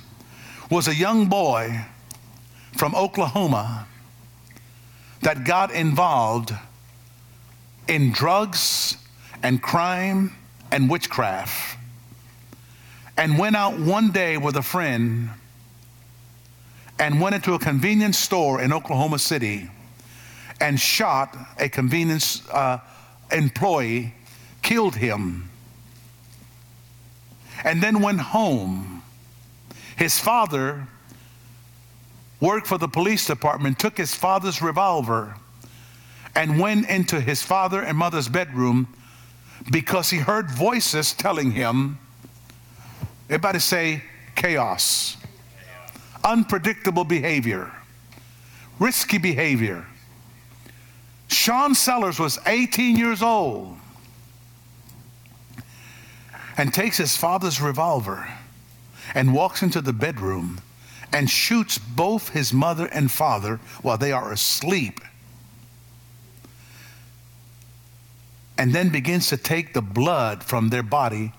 was 0.71 0.89
a 0.89 0.95
young 0.95 1.27
boy 1.27 1.81
from 2.77 2.95
Oklahoma 2.95 3.87
that 5.23 5.45
got 5.45 5.73
involved 5.73 6.53
in 7.89 8.13
drugs 8.13 8.97
and 9.43 9.63
crime 9.63 10.35
and 10.71 10.91
witchcraft 10.91 11.79
and 13.17 13.39
went 13.39 13.57
out 13.57 13.79
one 13.79 14.11
day 14.11 14.37
with 14.37 14.57
a 14.57 14.63
friend 14.63 15.31
and 16.99 17.21
went 17.21 17.35
into 17.35 17.55
a 17.55 17.59
convenience 17.59 18.19
store 18.19 18.61
in 18.61 18.73
Oklahoma 18.73 19.19
City 19.19 19.69
and 20.61 20.81
shot 20.81 21.37
a 21.59 21.69
convenience 21.69 22.47
uh, 22.51 22.79
employee, 23.31 24.15
killed 24.63 24.97
him, 24.97 25.51
and 27.65 27.83
then 27.83 28.01
went 28.01 28.21
home. 28.21 29.03
His 29.97 30.19
father 30.19 30.87
worked 32.41 32.67
for 32.67 32.79
the 32.79 32.89
police 32.89 33.27
department, 33.27 33.79
took 33.79 33.97
his 33.97 34.15
father's 34.15 34.61
revolver, 34.61 35.37
and 36.35 36.61
went 36.61 36.89
into 36.89 37.21
his 37.21 37.43
father 37.43 37.81
and 37.81 37.97
mother's 37.97 38.29
bedroom 38.29 38.89
because 39.71 40.11
he 40.11 40.19
heard 40.19 40.51
voices 40.51 41.13
telling 41.15 41.53
him, 41.53 41.99
everybody 43.29 43.59
say, 43.59 44.03
chaos 44.35 45.17
unpredictable 46.27 47.05
behavior, 47.05 47.71
risky 48.81 49.17
behavior. 49.17 49.87
Sean 51.29 51.75
Sellers 51.75 52.19
was 52.19 52.39
18 52.47 52.97
years 52.97 53.23
old 53.23 53.77
and 56.59 56.75
takes 56.75 56.97
his 56.97 57.17
father's 57.17 57.61
revolver 57.61 58.29
and 59.15 59.33
walks 59.33 59.63
into 59.63 59.81
the 59.81 59.93
bedroom 59.93 60.61
and 61.17 61.31
shoots 61.31 61.79
both 61.79 62.29
his 62.29 62.53
mother 62.53 62.91
and 62.93 63.11
father 63.11 63.59
while 63.81 63.97
they 63.97 64.13
are 64.13 64.33
asleep. 64.33 65.01
And 68.59 68.75
then 68.75 68.91
begins 68.91 69.29
to 69.29 69.39
take 69.39 69.73
the 69.73 69.81
blood 69.81 70.45
from 70.45 70.69
their 70.69 70.83
body 70.83 71.33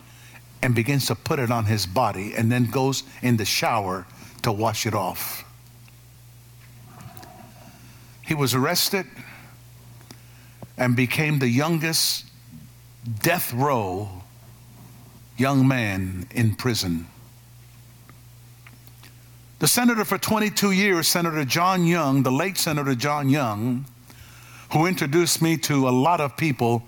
and 0.63 0.73
begins 0.73 1.05
to 1.05 1.15
put 1.15 1.37
it 1.37 1.51
on 1.51 1.65
his 1.65 1.85
body 1.85 2.33
and 2.33 2.51
then 2.51 2.65
goes 2.71 3.03
in 3.21 3.37
the 3.37 3.45
shower 3.45 4.07
to 4.41 4.51
wash 4.51 4.87
it 4.87 4.95
off. 4.95 5.45
He 8.25 8.33
was 8.33 8.55
arrested 8.55 9.05
and 10.75 10.95
became 10.95 11.37
the 11.37 11.49
youngest 11.49 12.25
death 13.21 13.53
row 13.53 14.09
young 15.37 15.67
man 15.67 16.25
in 16.31 16.55
prison. 16.55 17.05
The 19.59 19.67
senator 19.67 20.05
for 20.05 20.19
22 20.19 20.69
years, 20.69 21.07
Senator 21.07 21.43
John 21.43 21.83
Young, 21.83 22.21
the 22.21 22.31
late 22.31 22.59
Senator 22.59 22.93
John 22.93 23.27
Young, 23.27 23.85
who 24.71 24.85
introduced 24.85 25.41
me 25.41 25.57
to 25.57 25.89
a 25.89 25.89
lot 25.89 26.21
of 26.21 26.37
people 26.37 26.83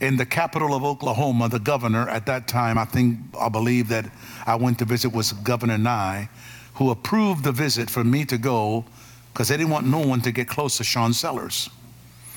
in 0.00 0.18
the 0.18 0.26
capital 0.26 0.74
of 0.74 0.84
Oklahoma, 0.84 1.48
the 1.48 1.58
governor 1.58 2.06
at 2.10 2.26
that 2.26 2.46
time, 2.46 2.76
I 2.76 2.84
think, 2.84 3.20
I 3.40 3.48
believe 3.48 3.88
that 3.88 4.04
I 4.46 4.56
went 4.56 4.78
to 4.80 4.84
visit 4.84 5.14
was 5.14 5.32
Governor 5.32 5.78
Nye, 5.78 6.28
who 6.74 6.90
approved 6.90 7.42
the 7.42 7.52
visit 7.52 7.88
for 7.88 8.04
me 8.04 8.26
to 8.26 8.36
go 8.36 8.84
because 9.32 9.48
they 9.48 9.56
didn't 9.56 9.70
want 9.70 9.86
no 9.86 10.00
one 10.00 10.20
to 10.20 10.30
get 10.30 10.46
close 10.46 10.76
to 10.76 10.84
Sean 10.84 11.14
Sellers. 11.14 11.70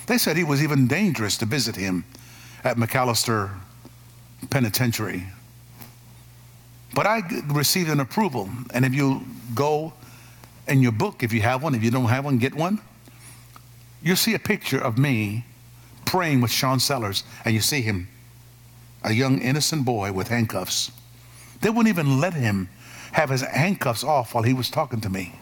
They 0.07 0.17
said 0.17 0.37
he 0.37 0.45
was 0.45 0.63
even 0.63 0.87
dangerous 0.87 1.37
to 1.39 1.45
visit 1.45 1.75
him 1.75 2.05
at 2.63 2.77
McAlester 2.77 3.51
Penitentiary. 4.49 5.23
But 6.93 7.07
I 7.07 7.23
received 7.47 7.89
an 7.89 8.00
approval. 8.00 8.50
And 8.73 8.85
if 8.85 8.93
you 8.93 9.23
go 9.55 9.93
in 10.67 10.81
your 10.81 10.91
book, 10.91 11.23
if 11.23 11.33
you 11.33 11.41
have 11.41 11.63
one, 11.63 11.75
if 11.75 11.83
you 11.83 11.91
don't 11.91 12.05
have 12.05 12.25
one, 12.25 12.38
get 12.38 12.53
one. 12.53 12.79
You 14.01 14.15
see 14.15 14.33
a 14.33 14.39
picture 14.39 14.79
of 14.79 14.97
me 14.97 15.45
praying 16.05 16.41
with 16.41 16.51
Sean 16.51 16.79
Sellers, 16.79 17.23
and 17.45 17.53
you 17.53 17.62
see 17.62 17.81
him, 17.81 18.07
a 19.03 19.13
young 19.13 19.39
innocent 19.39 19.85
boy 19.85 20.12
with 20.12 20.27
handcuffs. 20.27 20.91
They 21.62 21.69
wouldn't 21.69 21.88
even 21.88 22.19
let 22.19 22.33
him 22.33 22.69
have 23.13 23.29
his 23.29 23.41
handcuffs 23.41 24.03
off 24.03 24.33
while 24.33 24.43
he 24.43 24.53
was 24.53 24.69
talking 24.69 25.01
to 25.01 25.09
me. 25.09 25.33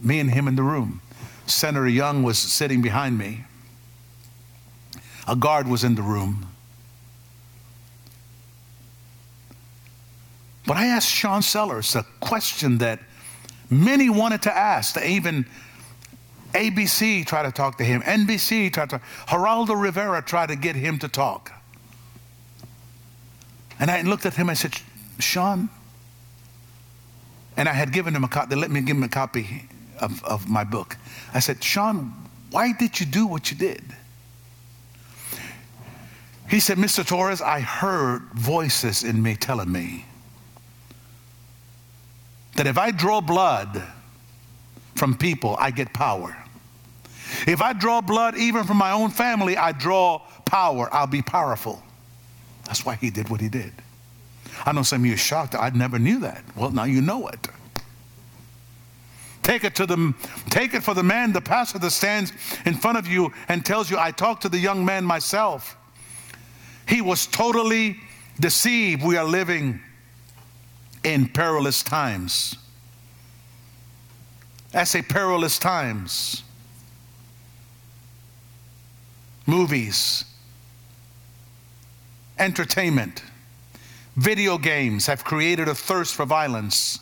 Me 0.00 0.20
and 0.20 0.30
him 0.30 0.46
in 0.46 0.56
the 0.56 0.62
room. 0.62 1.00
Senator 1.46 1.88
Young 1.88 2.22
was 2.22 2.38
sitting 2.38 2.82
behind 2.82 3.16
me. 3.16 3.44
A 5.26 5.34
guard 5.34 5.66
was 5.66 5.84
in 5.84 5.94
the 5.94 6.02
room. 6.02 6.46
But 10.68 10.76
I 10.76 10.88
asked 10.88 11.08
Sean 11.08 11.40
Sellers 11.40 11.96
a 11.96 12.04
question 12.20 12.76
that 12.78 13.00
many 13.70 14.10
wanted 14.10 14.42
to 14.42 14.54
ask. 14.54 14.92
To 14.96 15.08
even 15.08 15.46
ABC 16.52 17.24
tried 17.26 17.44
to 17.44 17.52
talk 17.52 17.78
to 17.78 17.84
him, 17.84 18.02
NBC 18.02 18.70
tried 18.70 18.90
to, 18.90 19.00
Geraldo 19.28 19.80
Rivera 19.80 20.20
tried 20.20 20.48
to 20.48 20.56
get 20.56 20.76
him 20.76 20.98
to 20.98 21.08
talk. 21.08 21.52
And 23.80 23.90
I 23.90 24.02
looked 24.02 24.26
at 24.26 24.34
him, 24.34 24.50
I 24.50 24.52
said, 24.52 24.74
Sean, 25.18 25.70
and 27.56 27.66
I 27.66 27.72
had 27.72 27.90
given 27.90 28.14
him 28.14 28.22
a 28.24 28.28
copy, 28.28 28.54
they 28.54 28.60
let 28.60 28.70
me 28.70 28.82
give 28.82 28.98
him 28.98 29.04
a 29.04 29.08
copy 29.08 29.70
of, 30.02 30.22
of 30.22 30.50
my 30.50 30.64
book. 30.64 30.98
I 31.32 31.38
said, 31.38 31.64
Sean, 31.64 32.12
why 32.50 32.74
did 32.74 33.00
you 33.00 33.06
do 33.06 33.26
what 33.26 33.50
you 33.50 33.56
did? 33.56 33.84
He 36.50 36.60
said, 36.60 36.76
Mr. 36.76 37.06
Torres, 37.06 37.40
I 37.40 37.60
heard 37.60 38.20
voices 38.34 39.02
in 39.02 39.22
me 39.22 39.34
telling 39.34 39.72
me 39.72 40.04
that 42.58 42.66
if 42.66 42.76
I 42.76 42.90
draw 42.90 43.20
blood 43.20 43.80
from 44.96 45.16
people, 45.16 45.56
I 45.60 45.70
get 45.70 45.92
power. 45.92 46.36
If 47.46 47.62
I 47.62 47.72
draw 47.72 48.00
blood 48.00 48.36
even 48.36 48.64
from 48.64 48.78
my 48.78 48.90
own 48.90 49.10
family, 49.10 49.56
I 49.56 49.70
draw 49.70 50.22
power. 50.44 50.88
I'll 50.92 51.06
be 51.06 51.22
powerful. 51.22 51.80
That's 52.64 52.84
why 52.84 52.96
he 52.96 53.10
did 53.10 53.28
what 53.28 53.40
he 53.40 53.48
did. 53.48 53.72
I 54.66 54.72
know 54.72 54.82
some 54.82 55.02
of 55.02 55.06
you 55.06 55.14
are 55.14 55.16
shocked. 55.16 55.54
I 55.54 55.70
never 55.70 56.00
knew 56.00 56.18
that. 56.18 56.42
Well, 56.56 56.72
now 56.72 56.82
you 56.82 57.00
know 57.00 57.28
it. 57.28 57.46
Take 59.44 59.62
it 59.62 59.76
to 59.76 59.86
them, 59.86 60.16
take 60.50 60.74
it 60.74 60.82
for 60.82 60.94
the 60.94 61.04
man, 61.04 61.32
the 61.32 61.40
pastor 61.40 61.78
that 61.78 61.92
stands 61.92 62.32
in 62.66 62.74
front 62.74 62.98
of 62.98 63.06
you 63.06 63.32
and 63.48 63.64
tells 63.64 63.88
you, 63.88 63.98
I 63.98 64.10
talked 64.10 64.42
to 64.42 64.48
the 64.48 64.58
young 64.58 64.84
man 64.84 65.04
myself. 65.04 65.76
He 66.88 67.02
was 67.02 67.28
totally 67.28 67.98
deceived. 68.40 69.04
We 69.04 69.16
are 69.16 69.24
living 69.24 69.80
in 71.08 71.26
perilous 71.26 71.82
times. 71.82 72.56
I 74.74 74.84
say 74.84 75.00
perilous 75.00 75.58
times. 75.58 76.42
Movies, 79.46 80.26
entertainment, 82.38 83.22
video 84.16 84.58
games 84.58 85.06
have 85.06 85.24
created 85.24 85.68
a 85.68 85.74
thirst 85.74 86.14
for 86.14 86.26
violence. 86.26 86.98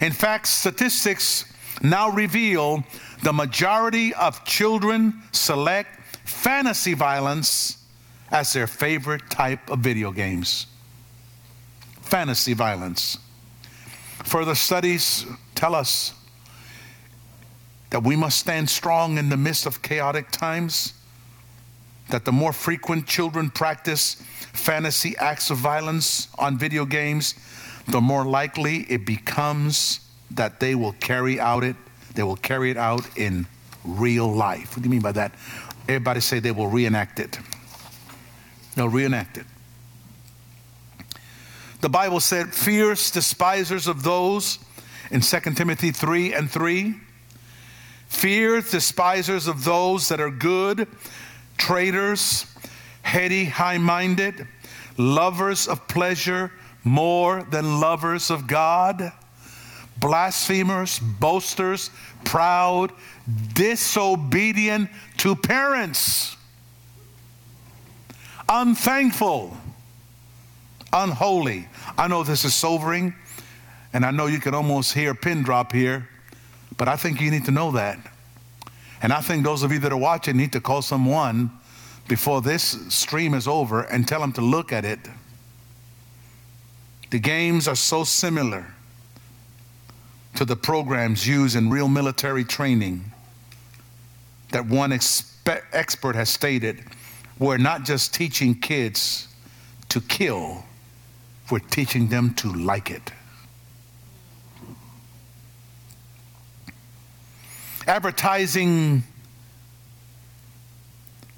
In 0.00 0.12
fact, 0.12 0.48
statistics 0.48 1.44
now 1.82 2.08
reveal 2.08 2.82
the 3.22 3.32
majority 3.34 4.14
of 4.14 4.42
children 4.46 5.22
select 5.32 5.90
fantasy 6.26 6.94
violence 6.94 7.84
as 8.30 8.54
their 8.54 8.66
favorite 8.66 9.28
type 9.28 9.70
of 9.70 9.80
video 9.80 10.10
games 10.10 10.66
fantasy 12.04 12.52
violence. 12.52 13.18
Further 14.24 14.54
studies 14.54 15.26
tell 15.54 15.74
us 15.74 16.14
that 17.90 18.02
we 18.02 18.16
must 18.16 18.38
stand 18.38 18.68
strong 18.68 19.18
in 19.18 19.28
the 19.28 19.36
midst 19.36 19.66
of 19.66 19.82
chaotic 19.82 20.30
times, 20.30 20.94
that 22.10 22.24
the 22.24 22.32
more 22.32 22.52
frequent 22.52 23.06
children 23.06 23.50
practice 23.50 24.14
fantasy 24.52 25.16
acts 25.18 25.50
of 25.50 25.58
violence 25.58 26.28
on 26.38 26.58
video 26.58 26.84
games, 26.84 27.34
the 27.88 28.00
more 28.00 28.24
likely 28.24 28.78
it 28.88 29.04
becomes 29.04 30.00
that 30.30 30.60
they 30.60 30.74
will 30.74 30.92
carry 31.00 31.38
out 31.40 31.64
it, 31.64 31.76
they 32.14 32.22
will 32.22 32.36
carry 32.36 32.70
it 32.70 32.76
out 32.76 33.06
in 33.18 33.46
real 33.84 34.32
life. 34.32 34.76
What 34.76 34.82
do 34.82 34.88
you 34.88 34.90
mean 34.90 35.00
by 35.00 35.12
that? 35.12 35.32
Everybody 35.88 36.20
say 36.20 36.38
they 36.38 36.52
will 36.52 36.68
reenact 36.68 37.20
it. 37.20 37.38
They'll 38.74 38.88
reenact 38.88 39.38
it. 39.38 39.46
The 41.84 41.90
Bible 41.90 42.20
said, 42.20 42.54
fierce 42.54 43.10
despisers 43.10 43.88
of 43.88 44.02
those 44.02 44.58
in 45.10 45.20
2 45.20 45.40
Timothy 45.54 45.90
3 45.90 46.32
and 46.32 46.50
3. 46.50 46.94
Fierce 48.08 48.70
despisers 48.70 49.46
of 49.46 49.64
those 49.64 50.08
that 50.08 50.18
are 50.18 50.30
good, 50.30 50.88
traitors, 51.58 52.46
heady, 53.02 53.44
high 53.44 53.76
minded, 53.76 54.48
lovers 54.96 55.68
of 55.68 55.86
pleasure 55.86 56.50
more 56.84 57.42
than 57.50 57.80
lovers 57.80 58.30
of 58.30 58.46
God, 58.46 59.12
blasphemers, 59.98 60.98
boasters, 60.98 61.90
proud, 62.24 62.92
disobedient 63.52 64.88
to 65.18 65.36
parents, 65.36 66.34
unthankful 68.48 69.54
unholy. 70.94 71.68
I 71.98 72.08
know 72.08 72.22
this 72.22 72.44
is 72.44 72.54
sobering, 72.54 73.14
and 73.92 74.06
I 74.06 74.10
know 74.10 74.26
you 74.26 74.40
can 74.40 74.54
almost 74.54 74.94
hear 74.94 75.10
a 75.10 75.14
pin 75.14 75.42
drop 75.42 75.72
here, 75.72 76.08
but 76.76 76.88
I 76.88 76.96
think 76.96 77.20
you 77.20 77.30
need 77.30 77.44
to 77.46 77.50
know 77.50 77.72
that. 77.72 77.98
And 79.02 79.12
I 79.12 79.20
think 79.20 79.44
those 79.44 79.62
of 79.62 79.72
you 79.72 79.78
that 79.80 79.92
are 79.92 79.98
watching 79.98 80.36
need 80.36 80.52
to 80.52 80.60
call 80.60 80.80
someone 80.80 81.50
before 82.08 82.40
this 82.40 82.62
stream 82.94 83.34
is 83.34 83.46
over 83.46 83.82
and 83.82 84.06
tell 84.06 84.20
them 84.20 84.32
to 84.32 84.40
look 84.40 84.72
at 84.72 84.84
it. 84.84 85.00
The 87.10 87.18
games 87.18 87.68
are 87.68 87.76
so 87.76 88.04
similar 88.04 88.66
to 90.36 90.44
the 90.44 90.56
programs 90.56 91.26
used 91.26 91.56
in 91.56 91.70
real 91.70 91.88
military 91.88 92.44
training 92.44 93.04
that 94.50 94.66
one 94.66 94.90
expe- 94.90 95.62
expert 95.72 96.14
has 96.14 96.28
stated 96.30 96.82
we're 97.38 97.58
not 97.58 97.84
just 97.84 98.14
teaching 98.14 98.54
kids 98.54 99.28
to 99.88 100.00
kill, 100.00 100.64
we're 101.50 101.58
teaching 101.58 102.08
them 102.08 102.34
to 102.34 102.52
like 102.52 102.90
it. 102.90 103.12
Advertising 107.86 109.02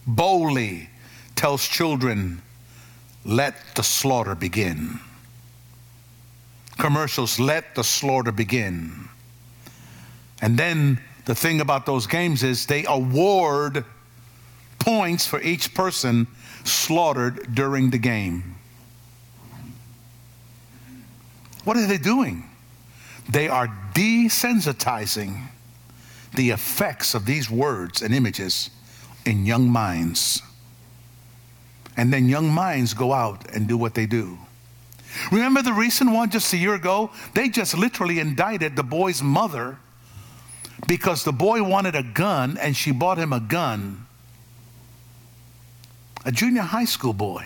boldly 0.06 0.88
tells 1.34 1.66
children, 1.66 2.40
let 3.24 3.54
the 3.74 3.82
slaughter 3.82 4.34
begin. 4.34 5.00
Commercials, 6.78 7.40
let 7.40 7.74
the 7.74 7.82
slaughter 7.82 8.30
begin. 8.30 9.08
And 10.40 10.56
then 10.56 11.00
the 11.24 11.34
thing 11.34 11.60
about 11.60 11.86
those 11.86 12.06
games 12.06 12.42
is 12.42 12.66
they 12.66 12.84
award 12.86 13.84
points 14.78 15.26
for 15.26 15.40
each 15.40 15.74
person 15.74 16.28
slaughtered 16.64 17.54
during 17.54 17.90
the 17.90 17.98
game. 17.98 18.55
What 21.66 21.76
are 21.76 21.84
they 21.84 21.98
doing? 21.98 22.44
They 23.28 23.48
are 23.48 23.66
desensitizing 23.92 25.48
the 26.32 26.50
effects 26.50 27.12
of 27.12 27.26
these 27.26 27.50
words 27.50 28.02
and 28.02 28.14
images 28.14 28.70
in 29.24 29.44
young 29.44 29.68
minds. 29.68 30.42
And 31.96 32.12
then 32.12 32.28
young 32.28 32.48
minds 32.48 32.94
go 32.94 33.12
out 33.12 33.50
and 33.50 33.66
do 33.66 33.76
what 33.76 33.94
they 33.94 34.06
do. 34.06 34.38
Remember 35.32 35.60
the 35.60 35.72
recent 35.72 36.12
one 36.12 36.30
just 36.30 36.52
a 36.52 36.56
year 36.56 36.74
ago? 36.74 37.10
They 37.34 37.48
just 37.48 37.76
literally 37.76 38.20
indicted 38.20 38.76
the 38.76 38.84
boy's 38.84 39.20
mother 39.20 39.76
because 40.86 41.24
the 41.24 41.32
boy 41.32 41.64
wanted 41.64 41.96
a 41.96 42.04
gun 42.04 42.58
and 42.60 42.76
she 42.76 42.92
bought 42.92 43.18
him 43.18 43.32
a 43.32 43.40
gun. 43.40 44.06
A 46.24 46.30
junior 46.30 46.62
high 46.62 46.84
school 46.84 47.12
boy. 47.12 47.44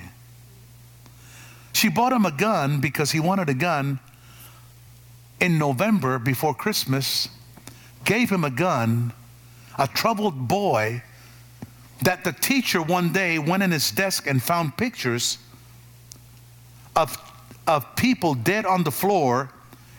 She 1.72 1.88
bought 1.88 2.12
him 2.12 2.26
a 2.26 2.33
gun 2.33 2.83
because 2.83 3.12
he 3.12 3.18
wanted 3.18 3.48
a 3.48 3.54
gun 3.54 3.98
in 5.40 5.59
November 5.59 6.18
before 6.18 6.55
Christmas 6.55 7.29
gave 8.05 8.31
him 8.31 8.44
a 8.44 8.50
gun, 8.50 9.12
a 9.79 9.88
troubled 9.88 10.48
boy, 10.48 11.03
that 12.03 12.24
the 12.24 12.33
teacher 12.33 12.83
one 12.83 13.12
day 13.12 13.38
went 13.38 13.62
in 13.62 13.70
his 13.70 13.90
desk 13.90 14.26
and 14.26 14.42
found 14.42 14.76
pictures 14.76 15.38
of, 16.96 17.16
of 17.66 17.94
people 17.96 18.35
dead 18.35 18.64
on 18.66 18.85
the 18.85 18.90
floor, 18.90 19.50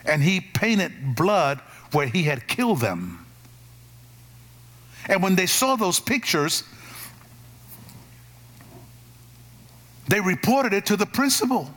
and 0.04 0.22
he 0.22 0.40
painted 0.40 1.14
blood 1.14 1.60
where 1.92 2.06
he 2.06 2.24
had 2.24 2.46
killed 2.48 2.80
them. 2.80 3.24
And 5.08 5.22
when 5.22 5.34
they 5.34 5.46
saw 5.46 5.76
those 5.76 6.00
pictures, 6.00 6.64
they 10.08 10.20
reported 10.20 10.72
it 10.72 10.86
to 10.86 10.96
the 10.96 11.06
principal. 11.06 11.70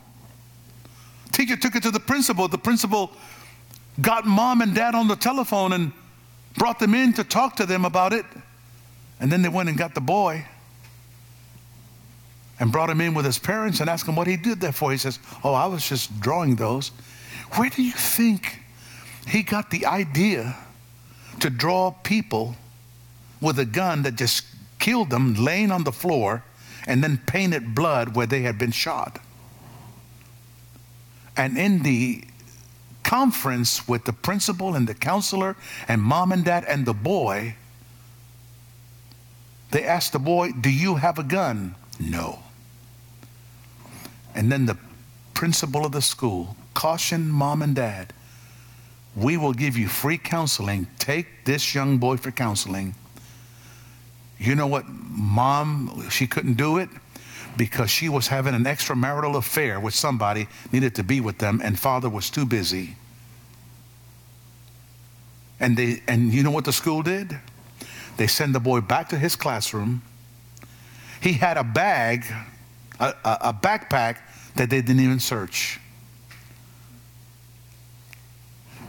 Teacher 1.32 1.58
took 1.58 1.76
it 1.76 1.84
to 1.84 1.92
the 1.92 2.00
principal. 2.00 2.48
The 2.48 2.58
principal 2.58 3.12
got 4.02 4.26
mom 4.26 4.62
and 4.62 4.76
dad 4.76 4.96
on 4.96 5.08
the 5.08 5.16
telephone 5.16 5.74
and 5.74 5.92
brought 6.58 6.80
them 6.80 6.94
in 6.94 7.14
to 7.14 7.24
talk 7.24 7.58
to 7.58 7.66
them 7.66 7.86
about 7.86 8.14
it. 8.14 8.26
And 9.20 9.32
then 9.32 9.42
they 9.42 9.50
went 9.50 9.70
and 9.70 9.78
got 9.78 9.94
the 9.94 10.02
boy 10.02 10.46
and 12.60 12.72
brought 12.72 12.90
him 12.90 13.02
in 13.02 13.14
with 13.14 13.26
his 13.26 13.40
parents 13.40 13.80
and 13.80 13.90
asked 13.90 14.08
him 14.08 14.16
what 14.16 14.28
he 14.28 14.38
did 14.38 14.62
that 14.62 14.74
for. 14.76 14.92
He 14.92 14.98
says, 14.98 15.20
Oh, 15.44 15.54
I 15.54 15.66
was 15.66 15.88
just 15.88 16.20
drawing 16.20 16.56
those. 16.56 16.90
Where 17.56 17.70
do 17.70 17.84
you 17.84 17.92
think 17.92 18.60
he 19.28 19.44
got 19.44 19.72
the 19.72 19.86
idea 19.86 20.56
to 21.40 21.50
draw 21.50 21.92
people 21.92 22.56
with 23.42 23.60
a 23.60 23.66
gun 23.66 24.04
that 24.04 24.16
just 24.16 24.46
killed 24.80 25.10
them 25.10 25.34
laying 25.36 25.72
on 25.72 25.84
the 25.84 25.92
floor 25.92 26.44
and 26.88 27.04
then 27.04 27.18
painted 27.26 27.76
blood 27.76 28.16
where 28.16 28.28
they 28.28 28.42
had 28.42 28.58
been 28.58 28.72
shot? 28.72 29.20
And 31.38 31.58
in 31.58 31.84
the 31.84 32.24
conference 33.06 33.88
with 33.88 34.04
the 34.06 34.12
principal 34.12 34.74
and 34.74 34.88
the 34.88 34.94
counselor 34.94 35.56
and 35.88 36.02
mom 36.02 36.32
and 36.32 36.44
dad 36.44 36.66
and 36.68 36.86
the 36.86 36.94
boy, 36.94 37.56
they 39.72 39.84
asked 39.84 40.12
the 40.12 40.20
boy, 40.20 40.52
Do 40.52 40.72
you 40.72 40.96
have 40.96 41.20
a 41.20 41.24
gun? 41.24 41.76
No. 42.00 42.40
And 44.34 44.52
then 44.52 44.66
the 44.66 44.78
principal 45.34 45.86
of 45.86 45.92
the 45.92 46.02
school 46.02 46.58
cautioned 46.74 47.32
mom 47.32 47.62
and 47.62 47.76
dad, 47.76 48.12
We 49.16 49.38
will 49.38 49.54
give 49.54 49.78
you 49.78 49.88
free 49.88 50.18
counseling. 50.18 50.88
Take 50.98 51.46
this 51.46 51.76
young 51.76 52.00
boy 52.00 52.18
for 52.18 52.32
counseling. 52.32 52.96
You 54.40 54.56
know 54.56 54.68
what, 54.68 54.86
mom, 54.90 56.10
she 56.10 56.26
couldn't 56.28 56.56
do 56.56 56.80
it 56.80 56.90
because 57.58 57.90
she 57.90 58.10
was 58.10 58.28
having 58.28 58.54
an 58.54 58.66
extramarital 58.66 59.36
affair 59.36 59.80
with 59.80 59.94
somebody, 59.94 60.48
needed 60.72 60.96
to 60.96 61.04
be 61.04 61.22
with 61.22 61.38
them, 61.38 61.62
and 61.64 61.80
father 61.80 62.10
was 62.10 62.30
too 62.30 62.46
busy. 62.46 62.96
And 65.60 65.78
they 65.78 66.02
and 66.08 66.34
you 66.34 66.44
know 66.44 66.52
what 66.52 66.66
the 66.66 66.74
school 66.74 67.02
did? 67.02 67.40
They 68.18 68.28
send 68.28 68.54
the 68.56 68.60
boy 68.60 68.82
back 68.82 69.10
to 69.10 69.18
his 69.18 69.36
classroom. 69.36 70.02
He 71.22 71.34
had 71.34 71.58
a 71.58 71.64
bag, 71.64 72.26
a, 73.00 73.14
a, 73.24 73.38
a 73.42 73.54
backpack 73.54 74.18
that 74.56 74.70
they 74.70 74.82
didn't 74.82 75.02
even 75.02 75.20
search. 75.20 75.80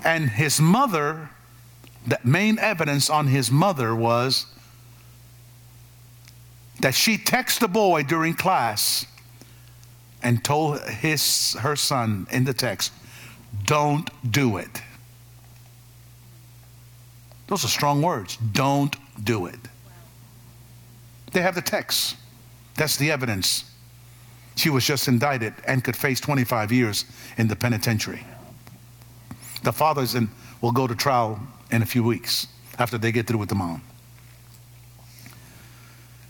And 0.04 0.28
his 0.28 0.60
mother, 0.60 1.30
the 2.06 2.18
main 2.22 2.58
evidence 2.58 3.10
on 3.10 3.26
his 3.26 3.50
mother 3.50 3.94
was 3.94 4.46
that 6.80 6.94
she 6.94 7.16
texted 7.16 7.60
the 7.60 7.68
boy 7.68 8.02
during 8.02 8.34
class 8.34 9.06
and 10.22 10.44
told 10.44 10.80
his 10.82 11.54
her 11.54 11.76
son 11.76 12.26
in 12.30 12.44
the 12.44 12.54
text, 12.54 12.92
"Don't 13.64 14.10
do 14.30 14.56
it." 14.56 14.82
Those 17.46 17.64
are 17.64 17.68
strong 17.68 18.02
words. 18.02 18.36
Don't 18.36 18.96
do 19.22 19.46
it. 19.46 19.60
They 21.32 21.42
have 21.42 21.54
the 21.54 21.62
text. 21.62 22.16
That's 22.74 22.96
the 22.96 23.10
evidence. 23.10 23.64
She 24.56 24.70
was 24.70 24.84
just 24.84 25.06
indicted 25.06 25.54
and 25.66 25.84
could 25.84 25.96
face 25.96 26.18
25 26.18 26.72
years 26.72 27.04
in 27.36 27.46
the 27.48 27.56
penitentiary. 27.56 28.24
The 29.62 29.72
fathers 29.72 30.14
in, 30.14 30.30
will 30.60 30.72
go 30.72 30.86
to 30.86 30.94
trial 30.94 31.40
in 31.70 31.82
a 31.82 31.86
few 31.86 32.02
weeks 32.02 32.46
after 32.78 32.98
they 32.98 33.12
get 33.12 33.26
through 33.26 33.38
with 33.38 33.48
the 33.48 33.54
mom. 33.54 33.82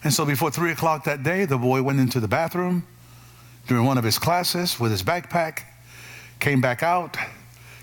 And 0.06 0.14
so 0.14 0.24
before 0.24 0.52
three 0.52 0.70
o'clock 0.70 1.02
that 1.06 1.24
day, 1.24 1.46
the 1.46 1.58
boy 1.58 1.82
went 1.82 1.98
into 1.98 2.20
the 2.20 2.28
bathroom 2.28 2.86
during 3.66 3.84
one 3.84 3.98
of 3.98 4.04
his 4.04 4.20
classes 4.20 4.78
with 4.78 4.92
his 4.92 5.02
backpack, 5.02 5.64
came 6.38 6.60
back 6.60 6.84
out, 6.84 7.16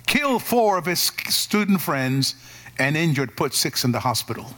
killed 0.07 0.41
four 0.41 0.77
of 0.77 0.85
his 0.85 1.01
student 1.27 1.81
friends, 1.81 2.35
and 2.79 2.95
injured, 2.95 3.35
put 3.35 3.53
six 3.53 3.83
in 3.83 3.91
the 3.91 3.99
hospital. 3.99 4.53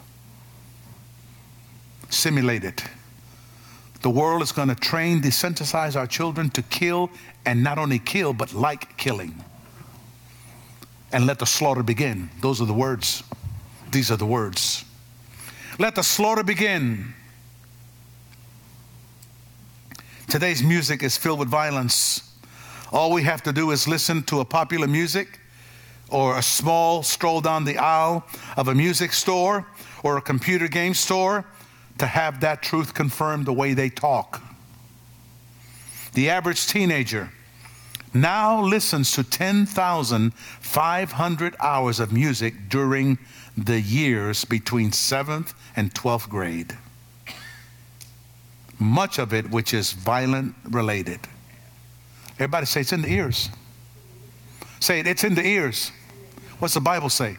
Simulated. 2.12 2.84
The 4.04 4.12
world 4.12 4.44
is 4.44 4.52
going 4.52 4.68
to 4.68 4.76
train, 4.76 5.20
desensitize 5.20 5.96
our 5.96 6.06
children 6.06 6.52
to 6.52 6.62
kill, 6.62 7.10
and 7.48 7.64
not 7.64 7.80
only 7.80 7.98
kill, 7.98 8.34
but 8.34 8.54
like 8.54 8.96
killing. 8.96 9.44
And 11.12 11.26
let 11.26 11.40
the 11.40 11.48
slaughter 11.48 11.82
begin. 11.82 12.30
Those 12.42 12.62
are 12.62 12.66
the 12.66 12.74
words. 12.76 13.24
These 13.90 14.12
are 14.12 14.18
the 14.18 14.28
words. 14.28 14.86
Let 15.80 15.96
the 15.96 16.04
slaughter 16.04 16.44
begin. 16.44 17.16
Today's 20.36 20.60
music 20.62 21.02
is 21.02 21.16
filled 21.16 21.40
with 21.40 21.48
violence. 21.48 22.36
All 22.92 23.14
we 23.14 23.24
have 23.24 23.42
to 23.44 23.54
do 23.54 23.72
is 23.72 23.88
listen 23.88 24.22
to 24.24 24.42
a 24.42 24.46
popular 24.46 24.86
music 24.86 25.40
or 26.10 26.38
a 26.38 26.42
small 26.42 27.04
stroll 27.04 27.40
down 27.40 27.64
the 27.64 27.78
aisle 27.78 28.26
of 28.58 28.68
a 28.68 28.76
music 28.76 29.14
store 29.14 29.66
or 30.04 30.18
a 30.18 30.22
computer 30.22 30.68
game 30.68 30.94
store 30.94 31.46
to 32.00 32.06
have 32.06 32.42
that 32.42 32.62
truth 32.62 32.94
confirmed 32.94 33.46
the 33.46 33.54
way 33.54 33.74
they 33.74 33.90
talk. 33.90 34.44
The 36.16 36.30
average 36.30 36.68
teenager 36.68 37.30
now 38.14 38.62
listens 38.62 39.14
to 39.14 39.24
10,500 39.24 41.56
hours 41.62 42.02
of 42.02 42.12
music 42.12 42.68
during 42.68 43.20
the 43.58 43.80
years 43.80 44.44
between 44.44 44.92
7th 44.92 45.54
and 45.78 45.94
12th 45.94 46.28
grade 46.28 46.76
much 48.80 49.20
of 49.20 49.34
it 49.34 49.50
which 49.50 49.74
is 49.74 49.92
violent 49.94 50.56
related. 50.70 51.20
Everybody 52.34 52.66
say 52.66 52.82
it's 52.82 52.92
in 52.92 53.02
the 53.02 53.12
ears. 53.12 53.50
Say 54.80 55.00
it, 55.00 55.08
it's 55.08 55.24
in 55.24 55.36
the 55.36 55.46
ears. 55.46 55.92
What's 56.60 56.74
the 56.74 56.82
Bible 56.82 57.10
say? 57.10 57.38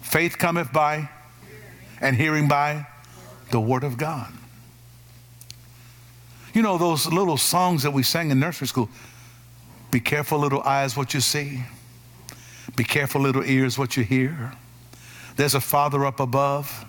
Faith 0.00 0.38
cometh 0.38 0.72
by 0.72 1.08
and 2.00 2.16
hearing 2.16 2.48
by 2.48 2.86
the 3.50 3.60
word 3.60 3.84
of 3.84 3.96
God. 3.98 4.32
You 6.54 6.62
know 6.62 6.78
those 6.78 7.06
little 7.06 7.36
songs 7.36 7.82
that 7.82 7.92
we 7.92 8.02
sang 8.02 8.30
in 8.30 8.40
nursery 8.40 8.66
school. 8.66 8.88
Be 9.90 10.00
careful, 10.00 10.38
little 10.38 10.62
eyes, 10.62 10.96
what 10.96 11.14
you 11.14 11.20
see. 11.20 11.62
Be 12.76 12.84
careful, 12.84 13.20
little 13.20 13.44
ears, 13.44 13.78
what 13.78 13.96
you 13.96 14.04
hear. 14.04 14.52
There's 15.36 15.54
a 15.54 15.60
Father 15.60 16.04
up 16.04 16.20
above 16.20 16.86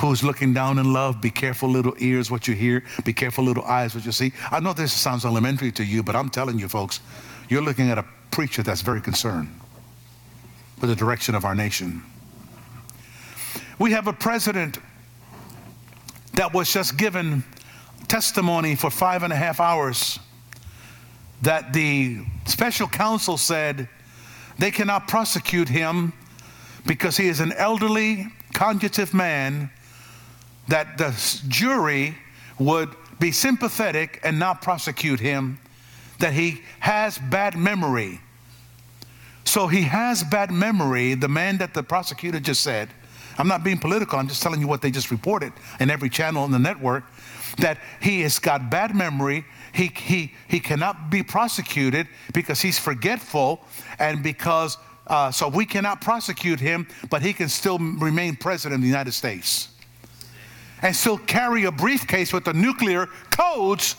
who's 0.00 0.22
looking 0.24 0.52
down 0.52 0.78
in 0.78 0.92
love. 0.92 1.20
Be 1.20 1.30
careful, 1.30 1.68
little 1.68 1.94
ears, 1.98 2.30
what 2.30 2.48
you 2.48 2.54
hear. 2.54 2.82
Be 3.04 3.12
careful, 3.12 3.44
little 3.44 3.64
eyes, 3.64 3.94
what 3.94 4.04
you 4.04 4.12
see. 4.12 4.32
I 4.50 4.60
know 4.60 4.72
this 4.72 4.92
sounds 4.92 5.24
elementary 5.24 5.72
to 5.72 5.84
you, 5.84 6.02
but 6.02 6.16
I'm 6.16 6.28
telling 6.28 6.58
you, 6.58 6.68
folks, 6.68 7.00
you're 7.48 7.62
looking 7.62 7.90
at 7.90 7.98
a 7.98 8.04
preacher 8.30 8.62
that's 8.62 8.80
very 8.80 9.00
concerned 9.00 9.48
with 10.80 10.90
the 10.90 10.96
direction 10.96 11.34
of 11.34 11.44
our 11.44 11.54
nation. 11.54 12.02
We 13.78 13.92
have 13.92 14.06
a 14.06 14.12
president 14.12 14.78
that 16.34 16.52
was 16.52 16.72
just 16.72 16.96
given 16.96 17.44
testimony 18.08 18.74
for 18.74 18.90
five 18.90 19.22
and 19.22 19.32
a 19.32 19.36
half 19.36 19.60
hours 19.60 20.18
that 21.42 21.72
the 21.72 22.24
special 22.46 22.86
counsel 22.88 23.36
said 23.36 23.88
they 24.58 24.70
cannot 24.70 25.08
prosecute 25.08 25.68
him 25.68 26.12
because 26.86 27.16
he 27.16 27.28
is 27.28 27.40
an 27.40 27.52
elderly, 27.52 28.26
conjunctive 28.52 29.14
man 29.14 29.70
that 30.68 30.98
the 30.98 31.14
jury 31.48 32.16
would 32.58 32.90
be 33.18 33.32
sympathetic 33.32 34.20
and 34.24 34.38
not 34.38 34.62
prosecute 34.62 35.20
him, 35.20 35.58
that 36.18 36.32
he 36.32 36.62
has 36.80 37.18
bad 37.18 37.56
memory. 37.56 38.20
So 39.44 39.66
he 39.66 39.82
has 39.82 40.22
bad 40.22 40.50
memory, 40.50 41.14
the 41.14 41.28
man 41.28 41.58
that 41.58 41.74
the 41.74 41.82
prosecutor 41.82 42.40
just 42.40 42.62
said. 42.62 42.88
I'm 43.38 43.48
not 43.48 43.64
being 43.64 43.78
political, 43.78 44.18
I'm 44.18 44.28
just 44.28 44.42
telling 44.42 44.60
you 44.60 44.68
what 44.68 44.82
they 44.82 44.90
just 44.90 45.10
reported 45.10 45.52
in 45.80 45.90
every 45.90 46.10
channel 46.10 46.44
in 46.44 46.50
the 46.50 46.58
network 46.58 47.04
that 47.58 47.78
he 48.00 48.20
has 48.22 48.38
got 48.38 48.70
bad 48.70 48.94
memory. 48.94 49.44
He, 49.74 49.86
he, 49.86 50.32
he 50.48 50.60
cannot 50.60 51.10
be 51.10 51.22
prosecuted 51.22 52.08
because 52.34 52.60
he's 52.60 52.78
forgetful 52.78 53.64
and 53.98 54.22
because, 54.22 54.78
uh, 55.06 55.30
so 55.30 55.48
we 55.48 55.64
cannot 55.64 56.00
prosecute 56.00 56.60
him, 56.60 56.86
but 57.10 57.22
he 57.22 57.32
can 57.32 57.48
still 57.48 57.78
remain 57.78 58.36
president 58.36 58.78
of 58.78 58.82
the 58.82 58.88
United 58.88 59.12
States 59.12 59.71
and 60.82 60.94
still 60.94 61.18
carry 61.18 61.64
a 61.64 61.72
briefcase 61.72 62.32
with 62.32 62.44
the 62.44 62.52
nuclear 62.52 63.06
codes 63.30 63.96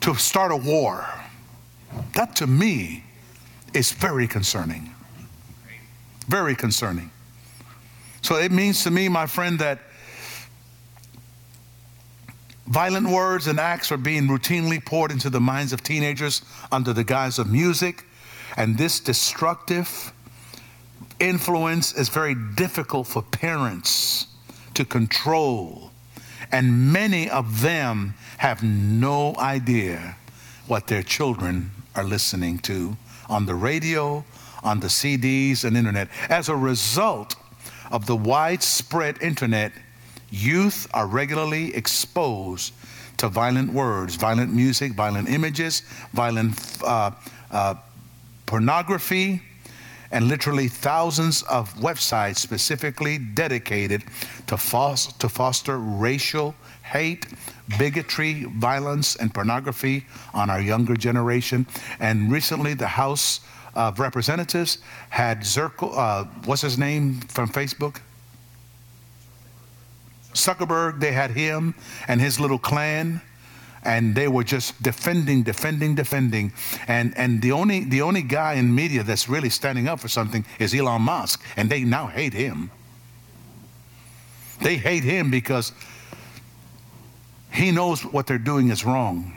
to 0.00 0.14
start 0.16 0.50
a 0.50 0.56
war. 0.56 1.08
That 2.14 2.36
to 2.36 2.46
me 2.46 3.04
is 3.72 3.92
very 3.92 4.26
concerning. 4.26 4.90
Very 6.28 6.56
concerning. 6.56 7.10
So 8.22 8.36
it 8.36 8.50
means 8.50 8.82
to 8.84 8.90
me, 8.90 9.08
my 9.08 9.26
friend, 9.26 9.58
that 9.60 9.80
violent 12.66 13.08
words 13.08 13.46
and 13.46 13.60
acts 13.60 13.92
are 13.92 13.96
being 13.96 14.26
routinely 14.26 14.84
poured 14.84 15.12
into 15.12 15.30
the 15.30 15.40
minds 15.40 15.72
of 15.72 15.82
teenagers 15.82 16.42
under 16.72 16.92
the 16.92 17.04
guise 17.04 17.38
of 17.38 17.50
music. 17.50 18.04
And 18.56 18.76
this 18.76 18.98
destructive 18.98 20.12
influence 21.20 21.92
is 21.92 22.08
very 22.08 22.34
difficult 22.34 23.06
for 23.06 23.22
parents 23.22 24.26
to 24.74 24.84
control. 24.84 25.90
And 26.52 26.92
many 26.92 27.28
of 27.30 27.62
them 27.62 28.14
have 28.38 28.62
no 28.62 29.34
idea 29.38 30.16
what 30.66 30.86
their 30.86 31.02
children 31.02 31.70
are 31.94 32.04
listening 32.04 32.58
to 32.60 32.96
on 33.28 33.46
the 33.46 33.54
radio, 33.54 34.24
on 34.62 34.80
the 34.80 34.86
CDs, 34.86 35.64
and 35.64 35.76
internet. 35.76 36.08
As 36.28 36.48
a 36.48 36.56
result 36.56 37.36
of 37.90 38.06
the 38.06 38.16
widespread 38.16 39.20
internet, 39.22 39.72
youth 40.30 40.86
are 40.92 41.06
regularly 41.06 41.74
exposed 41.74 42.72
to 43.18 43.28
violent 43.28 43.72
words, 43.72 44.16
violent 44.16 44.52
music, 44.52 44.92
violent 44.92 45.28
images, 45.28 45.82
violent 46.12 46.58
uh, 46.82 47.10
uh, 47.50 47.74
pornography, 48.46 49.40
and 50.14 50.28
literally 50.28 50.68
thousands 50.68 51.42
of 51.42 51.74
websites 51.74 52.36
specifically 52.36 53.18
dedicated 53.18 54.04
to, 54.46 54.56
foster, 54.56 55.12
to 55.18 55.28
foster 55.28 55.78
racial 55.78 56.54
hate, 56.84 57.26
bigotry, 57.80 58.44
violence, 58.44 59.16
and 59.16 59.34
pornography 59.34 60.06
on 60.32 60.50
our 60.50 60.60
younger 60.60 60.94
generation. 60.94 61.66
And 61.98 62.30
recently, 62.30 62.74
the 62.74 62.86
House 62.86 63.40
of 63.74 63.98
Representatives 63.98 64.78
had 65.10 65.40
Zirkle, 65.40 65.92
uh, 65.96 66.24
what's 66.44 66.62
his 66.62 66.78
name 66.78 67.20
from 67.22 67.48
Facebook? 67.48 67.96
Zuckerberg, 70.32 71.00
they 71.00 71.10
had 71.10 71.32
him 71.32 71.74
and 72.06 72.20
his 72.20 72.38
little 72.38 72.58
clan 72.58 73.20
and 73.84 74.14
they 74.14 74.28
were 74.28 74.44
just 74.44 74.82
defending, 74.82 75.42
defending, 75.42 75.94
defending. 75.94 76.52
And, 76.88 77.16
and 77.16 77.42
the, 77.42 77.52
only, 77.52 77.84
the 77.84 78.02
only 78.02 78.22
guy 78.22 78.54
in 78.54 78.74
media 78.74 79.02
that's 79.02 79.28
really 79.28 79.50
standing 79.50 79.88
up 79.88 80.00
for 80.00 80.08
something 80.08 80.44
is 80.58 80.74
Elon 80.74 81.02
Musk, 81.02 81.42
and 81.56 81.68
they 81.68 81.84
now 81.84 82.06
hate 82.06 82.32
him. 82.32 82.70
They 84.60 84.76
hate 84.76 85.04
him 85.04 85.30
because 85.30 85.72
he 87.52 87.70
knows 87.70 88.04
what 88.04 88.26
they're 88.26 88.38
doing 88.38 88.70
is 88.70 88.84
wrong. 88.84 89.32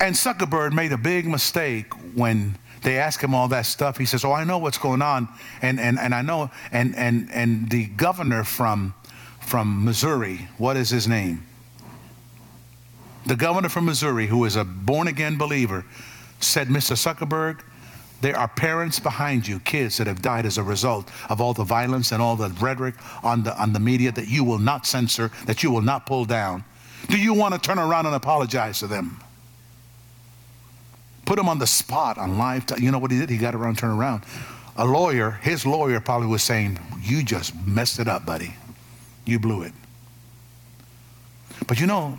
And 0.00 0.16
Zuckerberg 0.16 0.72
made 0.72 0.92
a 0.92 0.98
big 0.98 1.26
mistake 1.26 1.92
when 2.16 2.58
they 2.82 2.98
ask 2.98 3.22
him 3.22 3.34
all 3.34 3.48
that 3.48 3.66
stuff. 3.66 3.96
He 3.96 4.04
says, 4.04 4.24
Oh, 4.24 4.32
I 4.32 4.42
know 4.42 4.58
what's 4.58 4.78
going 4.78 5.00
on. 5.00 5.28
And, 5.62 5.78
and, 5.78 5.98
and 5.98 6.14
I 6.14 6.22
know, 6.22 6.50
and, 6.72 6.96
and, 6.96 7.30
and 7.32 7.70
the 7.70 7.86
governor 7.86 8.42
from, 8.42 8.94
from 9.40 9.84
Missouri, 9.84 10.48
what 10.58 10.76
is 10.76 10.90
his 10.90 11.06
name? 11.06 11.46
The 13.26 13.36
governor 13.36 13.68
from 13.68 13.84
Missouri, 13.84 14.26
who 14.26 14.44
is 14.44 14.56
a 14.56 14.64
born 14.64 15.08
again 15.08 15.38
believer, 15.38 15.84
said, 16.40 16.68
Mr. 16.68 16.96
Zuckerberg, 16.96 17.60
there 18.20 18.36
are 18.36 18.48
parents 18.48 19.00
behind 19.00 19.48
you, 19.48 19.58
kids 19.60 19.96
that 19.98 20.06
have 20.06 20.22
died 20.22 20.46
as 20.46 20.58
a 20.58 20.62
result 20.62 21.10
of 21.28 21.40
all 21.40 21.54
the 21.54 21.64
violence 21.64 22.12
and 22.12 22.22
all 22.22 22.36
the 22.36 22.50
rhetoric 22.60 22.94
on 23.24 23.42
the, 23.42 23.60
on 23.60 23.72
the 23.72 23.80
media 23.80 24.12
that 24.12 24.28
you 24.28 24.44
will 24.44 24.58
not 24.58 24.86
censor, 24.86 25.30
that 25.46 25.62
you 25.62 25.70
will 25.70 25.82
not 25.82 26.06
pull 26.06 26.24
down. 26.24 26.64
Do 27.08 27.18
you 27.18 27.34
want 27.34 27.54
to 27.54 27.60
turn 27.60 27.78
around 27.78 28.06
and 28.06 28.14
apologize 28.14 28.78
to 28.78 28.86
them? 28.86 29.20
Put 31.24 31.38
him 31.38 31.48
on 31.48 31.58
the 31.58 31.66
spot 31.66 32.18
on 32.18 32.38
live. 32.38 32.64
You 32.78 32.90
know 32.90 32.98
what 32.98 33.10
he 33.10 33.18
did? 33.18 33.30
He 33.30 33.38
got 33.38 33.54
around, 33.54 33.78
turned 33.78 33.98
around. 33.98 34.22
A 34.76 34.84
lawyer, 34.84 35.32
his 35.42 35.66
lawyer 35.66 36.00
probably 36.00 36.28
was 36.28 36.42
saying, 36.42 36.78
You 37.00 37.22
just 37.22 37.54
messed 37.66 37.98
it 37.98 38.08
up, 38.08 38.24
buddy. 38.24 38.54
You 39.24 39.38
blew 39.38 39.62
it. 39.62 39.72
But 41.66 41.80
you 41.80 41.86
know, 41.86 42.18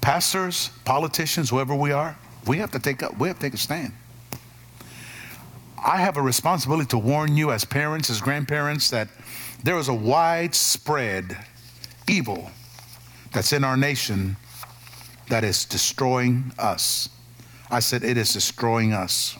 pastors, 0.00 0.70
politicians, 0.84 1.50
whoever 1.50 1.74
we 1.74 1.92
are, 1.92 2.16
we 2.46 2.58
have 2.58 2.70
to 2.72 2.78
take 2.78 3.02
up, 3.02 3.18
we 3.18 3.28
have 3.28 3.38
to 3.38 3.42
take 3.42 3.54
a 3.54 3.58
stand. 3.58 3.92
I 5.82 5.98
have 5.98 6.16
a 6.16 6.22
responsibility 6.22 6.88
to 6.88 6.98
warn 6.98 7.36
you 7.36 7.52
as 7.52 7.64
parents, 7.64 8.10
as 8.10 8.20
grandparents, 8.20 8.90
that 8.90 9.08
there 9.62 9.78
is 9.78 9.88
a 9.88 9.94
widespread 9.94 11.36
evil 12.08 12.50
that's 13.32 13.52
in 13.52 13.64
our 13.64 13.76
nation 13.76 14.36
that 15.28 15.44
is 15.44 15.64
destroying 15.64 16.52
us. 16.58 17.08
I 17.70 17.80
said 17.80 18.02
it 18.02 18.16
is 18.16 18.32
destroying 18.32 18.92
us. 18.92 19.38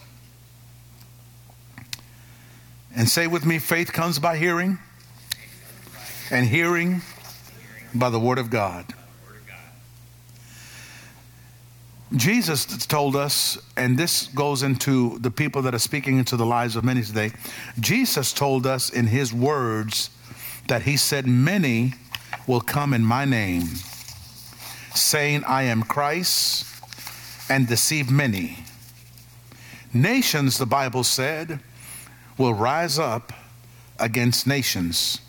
And 2.95 3.09
say 3.09 3.27
with 3.27 3.45
me, 3.45 3.59
faith 3.59 3.93
comes 3.93 4.19
by 4.19 4.37
hearing, 4.37 4.79
and 6.31 6.47
hearing 6.47 7.03
by 7.95 8.11
the 8.11 8.21
word 8.21 8.39
of 8.39 8.51
God. 8.51 8.87
Jesus 12.17 12.65
told 12.87 13.15
us, 13.15 13.57
and 13.77 13.97
this 13.97 14.27
goes 14.29 14.65
into 14.65 15.19
the 15.21 15.31
people 15.31 15.63
that 15.63 15.75
are 15.75 15.79
speaking 15.79 16.19
into 16.19 16.37
the 16.37 16.47
lives 16.47 16.75
of 16.75 16.85
many 16.85 17.03
today. 17.03 17.31
Jesus 17.79 18.33
told 18.33 18.67
us 18.67 18.91
in 18.91 19.07
his 19.07 19.33
words 19.33 20.11
that 20.67 20.83
he 20.83 20.97
said, 20.97 21.27
Many 21.27 21.95
will 22.49 22.61
come 22.61 22.95
in 22.95 23.05
my 23.05 23.25
name, 23.25 23.63
saying, 24.93 25.45
I 25.45 25.65
am 25.65 25.83
Christ, 25.85 26.67
and 27.49 27.69
deceive 27.69 28.11
many. 28.11 28.59
Nations, 29.95 30.59
the 30.59 30.67
Bible 30.67 31.05
said, 31.05 31.61
will 32.37 32.55
rise 32.55 32.99
up 32.99 33.33
against 34.01 34.47
nations, 34.47 35.21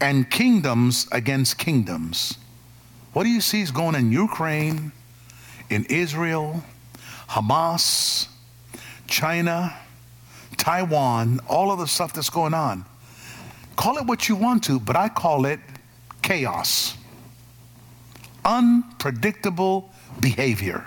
and 0.00 0.30
kingdoms 0.30 1.06
against 1.12 1.56
kingdoms. 1.56 2.36
What 3.12 3.24
do 3.24 3.30
you 3.30 3.40
see 3.40 3.62
is 3.62 3.70
going 3.70 3.94
in 3.94 4.12
Ukraine? 4.12 4.92
In 5.70 5.84
Israel, 5.86 6.62
Hamas, 7.28 8.28
China, 9.06 9.74
Taiwan, 10.56 11.40
all 11.48 11.70
of 11.70 11.78
the 11.78 11.86
stuff 11.86 12.12
that's 12.12 12.30
going 12.30 12.54
on. 12.54 12.84
Call 13.76 13.96
it 13.96 14.04
what 14.04 14.28
you 14.28 14.36
want 14.36 14.64
to, 14.64 14.78
but 14.78 14.96
I 14.96 15.08
call 15.08 15.46
it 15.46 15.60
chaos. 16.22 16.96
Unpredictable 18.44 19.90
behavior. 20.20 20.86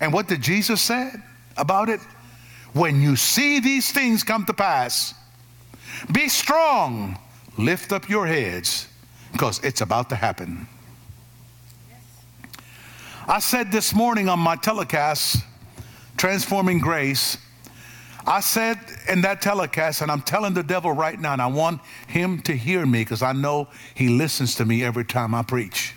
And 0.00 0.12
what 0.12 0.28
did 0.28 0.42
Jesus 0.42 0.80
say 0.80 1.10
about 1.56 1.88
it? 1.88 2.00
When 2.72 3.02
you 3.02 3.16
see 3.16 3.58
these 3.58 3.90
things 3.90 4.22
come 4.22 4.44
to 4.44 4.54
pass, 4.54 5.14
be 6.12 6.28
strong, 6.28 7.18
lift 7.58 7.92
up 7.92 8.08
your 8.08 8.26
heads, 8.26 8.86
because 9.32 9.58
it's 9.64 9.80
about 9.80 10.08
to 10.10 10.14
happen. 10.14 10.68
I 13.30 13.38
said 13.38 13.70
this 13.70 13.94
morning 13.94 14.28
on 14.28 14.40
my 14.40 14.56
telecast, 14.56 15.44
Transforming 16.16 16.80
Grace, 16.80 17.38
I 18.26 18.40
said 18.40 18.76
in 19.08 19.20
that 19.20 19.40
telecast, 19.40 20.02
and 20.02 20.10
I'm 20.10 20.22
telling 20.22 20.52
the 20.52 20.64
devil 20.64 20.90
right 20.90 21.18
now, 21.18 21.34
and 21.34 21.40
I 21.40 21.46
want 21.46 21.80
him 22.08 22.42
to 22.42 22.56
hear 22.56 22.84
me 22.84 23.02
because 23.02 23.22
I 23.22 23.30
know 23.30 23.68
he 23.94 24.08
listens 24.08 24.56
to 24.56 24.64
me 24.64 24.82
every 24.82 25.04
time 25.04 25.32
I 25.32 25.44
preach. 25.44 25.94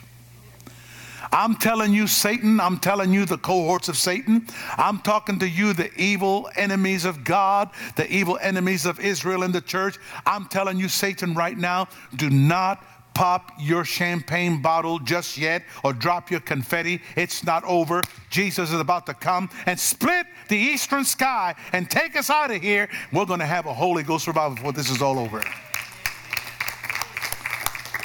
I'm 1.32 1.56
telling 1.56 1.91
you, 1.91 2.06
Satan, 2.06 2.60
I'm 2.60 2.78
telling 2.78 3.12
you, 3.12 3.26
the 3.26 3.39
cohorts 3.39 3.89
of 3.89 3.98
Satan, 3.98 4.46
I'm 4.78 5.00
talking 5.00 5.39
to 5.39 5.50
you, 5.50 5.74
the 5.74 5.91
evil 6.00 6.52
enemies 6.56 7.04
of 7.04 7.24
God, 7.24 7.72
the 7.96 8.08
evil 8.13 8.38
enemies 8.43 8.86
of 8.86 9.00
Israel 9.00 9.41
and 9.41 9.56
the 9.56 9.62
church. 9.62 9.98
I'm 10.28 10.46
telling 10.46 10.78
you, 10.78 10.88
Satan, 10.88 11.34
right 11.34 11.58
now, 11.58 11.88
do 12.15 12.30
not 12.30 12.86
pop 13.13 13.52
your 13.60 13.86
champagne 13.86 14.62
bottle 14.62 14.99
just 14.99 15.38
yet 15.38 15.63
or 15.84 15.93
drop 15.93 16.32
your 16.32 16.39
confetti. 16.39 17.02
It's 17.15 17.43
not 17.43 17.63
over. 17.65 18.02
Jesus 18.30 18.71
is 18.71 18.80
about 18.80 19.06
to 19.06 19.13
come 19.13 19.49
and 19.65 19.80
split 19.80 20.26
the 20.47 20.58
eastern 20.58 21.06
sky 21.06 21.56
and 21.71 21.89
take 21.89 22.15
us 22.15 22.30
out 22.30 22.52
of 22.52 22.62
here. 22.62 22.89
We're 23.12 23.26
going 23.26 23.39
to 23.39 23.45
have 23.45 23.65
a 23.65 23.73
Holy 23.73 24.04
Ghost 24.04 24.28
revival 24.28 24.56
before 24.56 24.73
this 24.73 24.89
is 24.89 25.02
all 25.02 25.19
over. 25.19 25.43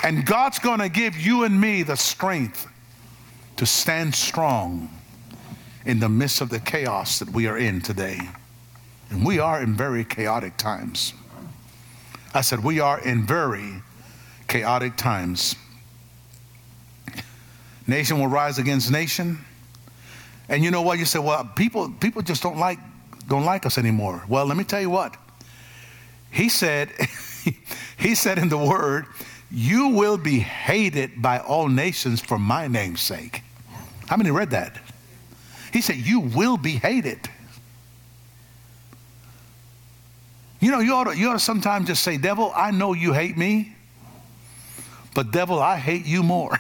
And 0.05 0.25
God's 0.25 0.59
going 0.59 0.79
to 0.79 0.89
give 0.89 1.17
you 1.17 1.45
and 1.45 1.61
me 1.61 1.83
the 1.83 1.97
strength 1.97 2.67
to 3.57 3.67
stand 3.67 4.15
strong 4.15 4.89
in 5.85 5.99
the 5.99 6.09
midst 6.09 6.41
of 6.41 6.51
the 6.51 6.61
chaos 6.61 7.19
that 7.19 7.31
we 7.31 7.47
are 7.47 7.59
in 7.59 7.81
today. 7.81 8.21
And 9.11 9.27
we 9.27 9.39
are 9.39 9.63
in 9.63 9.75
very 9.75 10.05
chaotic 10.05 10.57
times. 10.57 11.15
I 12.35 12.43
said, 12.43 12.63
we 12.63 12.79
are 12.79 13.01
in 13.01 13.27
very 13.27 13.83
chaotic 14.49 14.97
times. 14.97 15.55
Nation 17.87 18.19
will 18.19 18.27
rise 18.27 18.59
against 18.59 18.91
nation. 18.91 19.39
And 20.49 20.65
you 20.65 20.71
know 20.71 20.83
what? 20.83 20.99
You 20.99 21.05
say, 21.05 21.19
well, 21.19 21.49
people, 21.57 21.91
people 22.01 22.23
just 22.23 22.43
don't 22.43 22.59
like, 22.59 22.79
don't 23.29 23.45
like 23.45 23.67
us 23.67 23.79
anymore. 23.79 24.23
Well, 24.29 24.47
let 24.47 24.57
me 24.57 24.65
tell 24.65 24.81
you 24.81 24.91
what. 24.91 25.17
He 26.31 26.49
said, 26.49 26.91
he 27.99 28.15
said 28.15 28.39
in 28.39 28.49
the 28.49 28.59
word, 28.59 29.07
you 29.51 29.89
will 29.89 30.19
be 30.19 30.39
hated 30.39 31.23
by 31.23 31.39
all 31.39 31.69
nations 31.69 32.21
for 32.21 32.39
my 32.39 32.69
name's 32.69 33.01
sake. 33.01 33.43
How 34.07 34.17
many 34.17 34.31
read 34.31 34.51
that? 34.51 34.79
He 35.73 35.81
said, 35.81 35.97
You 35.97 36.21
will 36.21 36.57
be 36.57 36.73
hated. 36.73 37.21
You 40.61 40.71
know, 40.71 40.81
you 40.81 40.93
ought 40.95 41.05
to, 41.05 41.17
you 41.17 41.29
ought 41.29 41.35
to 41.35 41.39
sometimes 41.39 41.87
just 41.87 42.03
say, 42.03 42.19
Devil, 42.19 42.53
I 42.55 42.71
know 42.71 42.93
you 42.93 43.13
hate 43.13 43.37
me, 43.39 43.75
but 45.19 45.33
devil, 45.33 45.59
I 45.59 45.79
hate 45.79 46.07
you 46.07 46.23
more. 46.23 46.57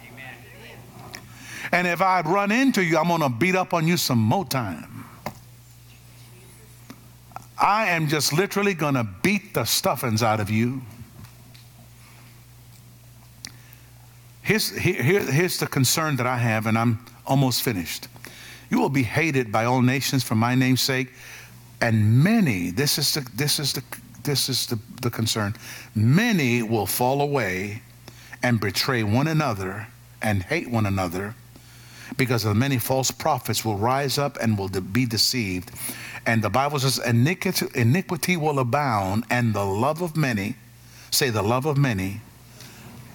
and 1.72 1.86
if 1.86 2.02
I 2.02 2.20
run 2.20 2.52
into 2.52 2.84
you, 2.84 2.98
I'm 2.98 3.08
going 3.08 3.22
to 3.22 3.30
beat 3.30 3.56
up 3.56 3.72
on 3.72 3.88
you 3.88 3.96
some 3.96 4.18
more 4.18 4.44
time. 4.44 5.06
I 7.58 7.86
am 7.86 8.08
just 8.08 8.34
literally 8.34 8.74
going 8.74 8.96
to 8.96 9.08
beat 9.22 9.54
the 9.54 9.64
stuffings 9.64 10.22
out 10.22 10.40
of 10.40 10.50
you. 10.50 10.82
Here's, 14.42 14.76
here, 14.76 15.00
here's 15.22 15.56
the 15.56 15.66
concern 15.66 16.16
that 16.16 16.26
I 16.26 16.36
have, 16.36 16.66
and 16.66 16.76
I'm 16.76 17.02
almost 17.26 17.62
finished. 17.62 18.08
You 18.68 18.78
will 18.78 18.90
be 18.90 19.04
hated 19.04 19.50
by 19.50 19.64
all 19.64 19.80
nations 19.80 20.22
for 20.22 20.34
my 20.34 20.54
name's 20.54 20.82
sake, 20.82 21.14
and 21.80 22.22
many, 22.22 22.68
this 22.68 22.98
is 22.98 23.14
the, 23.14 23.26
this 23.34 23.58
is 23.58 23.72
the, 23.72 23.82
this 24.26 24.48
is 24.48 24.66
the, 24.66 24.78
the 25.00 25.10
concern, 25.10 25.54
many 25.94 26.62
will 26.62 26.86
fall 26.86 27.22
away 27.22 27.82
and 28.42 28.60
betray 28.60 29.02
one 29.02 29.28
another 29.28 29.86
and 30.20 30.42
hate 30.42 30.70
one 30.70 30.86
another 30.86 31.34
because 32.16 32.44
of 32.44 32.56
many 32.56 32.78
false 32.78 33.10
prophets 33.10 33.64
will 33.64 33.76
rise 33.76 34.18
up 34.18 34.36
and 34.40 34.58
will 34.58 34.68
be 34.68 35.06
deceived. 35.06 35.70
And 36.26 36.42
the 36.42 36.50
Bible 36.50 36.78
says, 36.78 36.98
iniquity, 36.98 37.66
iniquity 37.74 38.36
will 38.36 38.58
abound, 38.58 39.24
and 39.30 39.54
the 39.54 39.64
love 39.64 40.02
of 40.02 40.16
many, 40.16 40.56
say, 41.10 41.30
the 41.30 41.42
love 41.42 41.66
of 41.66 41.76
many, 41.76 42.20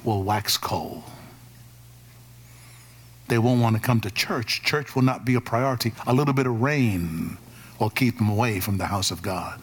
will 0.04 0.24
wax 0.24 0.58
cold. 0.58 1.04
They 3.28 3.38
won't 3.38 3.62
want 3.62 3.76
to 3.76 3.82
come 3.82 4.02
to 4.02 4.12
church. 4.12 4.62
Church 4.64 4.96
will 4.96 5.04
not 5.04 5.24
be 5.24 5.36
a 5.36 5.42
priority. 5.42 5.94
A 6.06 6.14
little 6.14 6.34
bit 6.34 6.48
of 6.48 6.62
rain 6.62 7.38
will 7.80 7.90
keep 7.90 8.18
them 8.18 8.30
away 8.30 8.60
from 8.60 8.78
the 8.78 8.88
house 8.88 9.12
of 9.12 9.22
God. 9.22 9.60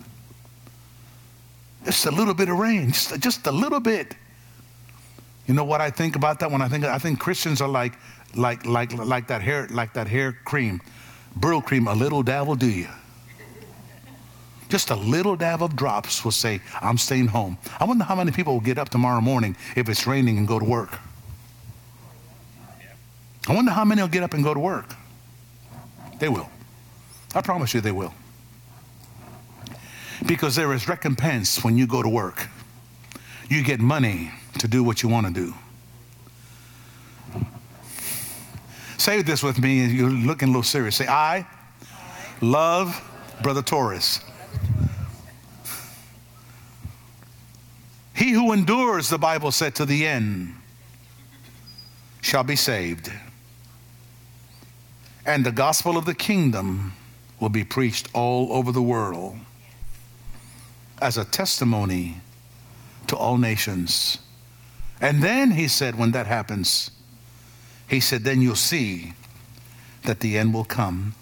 Just 1.88 2.04
a 2.04 2.10
little 2.10 2.34
bit 2.34 2.50
of 2.50 2.58
rain, 2.58 2.92
just, 2.92 3.18
just 3.18 3.46
a 3.46 3.50
little 3.50 3.80
bit. 3.80 4.14
You 5.46 5.54
know 5.54 5.64
what 5.64 5.80
I 5.80 5.88
think 5.88 6.16
about 6.16 6.38
that 6.40 6.50
when 6.50 6.60
I 6.60 6.68
think 6.68 6.84
I 6.84 6.98
think 6.98 7.18
Christians 7.18 7.62
are 7.62 7.68
like 7.68 7.94
like 8.34 8.66
like 8.66 8.92
like 8.92 9.28
that 9.28 9.40
hair 9.40 9.66
like 9.70 9.94
that 9.94 10.06
hair 10.06 10.36
cream, 10.44 10.82
Brylcreem. 11.40 11.90
A 11.90 11.94
little 11.94 12.22
dab 12.22 12.46
will 12.46 12.56
do 12.56 12.68
you. 12.68 12.88
Just 14.68 14.90
a 14.90 14.96
little 14.96 15.34
dab 15.34 15.62
of 15.62 15.76
drops 15.76 16.22
will 16.26 16.30
say, 16.30 16.60
"I'm 16.82 16.98
staying 16.98 17.28
home." 17.28 17.56
I 17.80 17.86
wonder 17.86 18.04
how 18.04 18.14
many 18.14 18.32
people 18.32 18.52
will 18.52 18.60
get 18.60 18.76
up 18.76 18.90
tomorrow 18.90 19.22
morning 19.22 19.56
if 19.74 19.88
it's 19.88 20.06
raining 20.06 20.36
and 20.36 20.46
go 20.46 20.58
to 20.58 20.66
work. 20.66 21.00
I 23.48 23.54
wonder 23.54 23.72
how 23.72 23.86
many 23.86 24.02
will 24.02 24.08
get 24.08 24.22
up 24.22 24.34
and 24.34 24.44
go 24.44 24.52
to 24.52 24.60
work. 24.60 24.94
They 26.18 26.28
will. 26.28 26.50
I 27.34 27.40
promise 27.40 27.72
you 27.72 27.80
they 27.80 27.92
will. 27.92 28.12
Because 30.28 30.54
there 30.54 30.74
is 30.74 30.86
recompense 30.86 31.64
when 31.64 31.78
you 31.78 31.86
go 31.86 32.02
to 32.02 32.08
work. 32.08 32.48
You 33.48 33.64
get 33.64 33.80
money 33.80 34.30
to 34.58 34.68
do 34.68 34.84
what 34.84 35.02
you 35.02 35.08
want 35.08 35.26
to 35.26 35.32
do. 35.32 35.54
Say 38.98 39.22
this 39.22 39.42
with 39.42 39.58
me, 39.58 39.86
you're 39.86 40.10
looking 40.10 40.48
a 40.48 40.50
little 40.50 40.62
serious. 40.62 40.96
Say, 40.96 41.08
I 41.08 41.46
love 42.42 43.02
Brother 43.42 43.62
Torres. 43.62 44.20
He 48.14 48.32
who 48.32 48.52
endures, 48.52 49.08
the 49.08 49.16
Bible 49.16 49.50
said, 49.50 49.74
to 49.76 49.86
the 49.86 50.06
end 50.06 50.54
shall 52.20 52.44
be 52.44 52.56
saved. 52.56 53.10
And 55.24 55.46
the 55.46 55.52
gospel 55.52 55.96
of 55.96 56.04
the 56.04 56.14
kingdom 56.14 56.92
will 57.40 57.48
be 57.48 57.64
preached 57.64 58.08
all 58.12 58.52
over 58.52 58.72
the 58.72 58.82
world 58.82 59.38
as 61.00 61.16
a 61.16 61.24
testimony 61.24 62.20
to 63.06 63.16
all 63.16 63.36
nations. 63.36 64.18
And 65.00 65.22
then 65.22 65.52
he 65.52 65.68
said, 65.68 65.96
when 65.96 66.10
that 66.12 66.26
happens, 66.26 66.90
he 67.88 68.00
said, 68.00 68.24
then 68.24 68.42
you'll 68.42 68.56
see 68.56 69.12
that 70.04 70.20
the 70.20 70.36
end 70.36 70.52
will 70.52 70.64
come. 70.64 71.14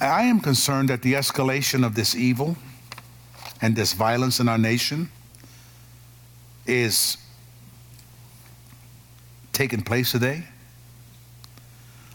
I 0.00 0.22
am 0.22 0.40
concerned 0.40 0.88
that 0.88 1.02
the 1.02 1.12
escalation 1.12 1.84
of 1.84 1.94
this 1.94 2.14
evil 2.14 2.56
and 3.60 3.76
this 3.76 3.92
violence 3.92 4.40
in 4.40 4.48
our 4.48 4.56
nation 4.56 5.10
is 6.66 7.18
taking 9.52 9.82
place 9.82 10.12
today. 10.12 10.44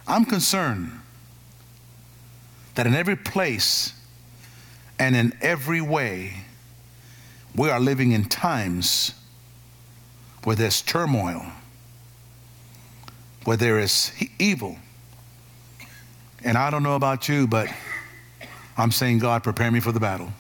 I'm 0.08 0.26
concerned 0.26 0.92
that 2.74 2.88
in 2.88 2.96
every 2.96 3.16
place 3.16 3.94
and 5.00 5.16
in 5.16 5.34
every 5.42 5.82
way, 5.82 6.34
we 7.56 7.70
are 7.70 7.80
living 7.80 8.12
in 8.12 8.26
times 8.26 9.14
where 10.44 10.56
there's 10.56 10.82
turmoil, 10.82 11.46
where 13.44 13.58
there 13.58 13.80
is 13.80 14.12
evil. 14.40 14.78
And 16.44 16.58
I 16.58 16.70
don't 16.70 16.84
know 16.84 16.96
about 16.96 17.28
you, 17.28 17.48
but 17.48 17.68
I'm 18.78 18.92
saying, 18.92 19.20
God, 19.20 19.44
prepare 19.44 19.72
me 19.72 19.80
for 19.80 19.92
the 19.92 20.00
battle. 20.00 20.32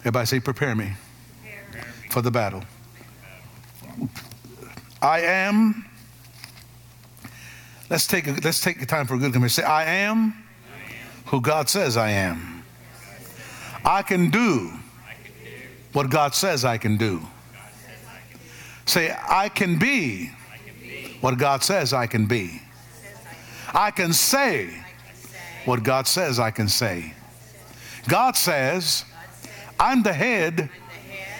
Everybody 0.00 0.26
say, 0.26 0.40
prepare 0.40 0.74
me 0.74 0.92
for 2.10 2.22
the 2.22 2.30
battle. 2.30 2.62
I 5.02 5.20
am 5.20 5.84
Let's 7.90 8.06
take, 8.06 8.28
a, 8.28 8.36
let's 8.44 8.60
take 8.60 8.78
the 8.78 8.86
time 8.86 9.08
for 9.08 9.14
a 9.14 9.18
good 9.18 9.32
conversation. 9.32 9.64
Say, 9.64 9.70
I 9.70 9.84
am 9.84 10.32
who 11.30 11.40
God 11.40 11.68
says 11.68 11.96
I 11.96 12.10
am. 12.10 12.64
I 13.84 14.02
can 14.02 14.30
do 14.30 14.72
what 15.92 16.10
God 16.10 16.34
says 16.34 16.64
I 16.64 16.76
can 16.76 16.96
do. 16.96 17.20
Say, 18.84 19.16
I 19.28 19.48
can 19.48 19.78
be 19.78 20.32
what 21.20 21.38
God 21.38 21.62
says 21.62 21.92
I 21.92 22.08
can 22.08 22.26
be. 22.26 22.60
I 23.72 23.92
can 23.92 24.12
say 24.12 24.70
what 25.66 25.84
God 25.84 26.08
says 26.08 26.40
I 26.40 26.50
can 26.50 26.68
say. 26.68 27.14
God 28.08 28.36
says, 28.36 29.04
I'm 29.78 30.02
the 30.02 30.12
head 30.12 30.68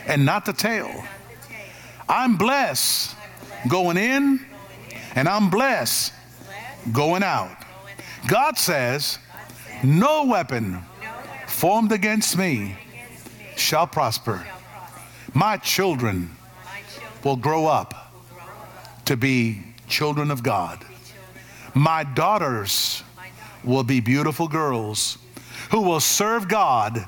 and 0.06 0.24
not 0.24 0.44
the 0.44 0.52
tail. 0.52 1.04
I'm 2.08 2.36
blessed 2.36 3.16
going 3.68 3.96
in 3.96 4.46
and 5.16 5.28
I'm 5.28 5.50
blessed 5.50 6.12
going 6.92 7.24
out. 7.24 7.56
God 8.28 8.56
says, 8.56 9.18
No 9.82 10.24
weapon 10.24 10.82
formed 11.46 11.92
against 11.92 12.36
me 12.36 12.76
shall 13.56 13.86
prosper. 13.86 14.46
My 15.32 15.56
children 15.56 16.30
will 17.24 17.36
grow 17.36 17.66
up 17.66 18.12
to 19.06 19.16
be 19.16 19.62
children 19.88 20.30
of 20.30 20.42
God. 20.42 20.84
My 21.74 22.04
daughters 22.04 23.02
will 23.64 23.84
be 23.84 24.00
beautiful 24.00 24.48
girls 24.48 25.18
who 25.70 25.80
will 25.80 26.00
serve 26.00 26.48
God, 26.48 27.06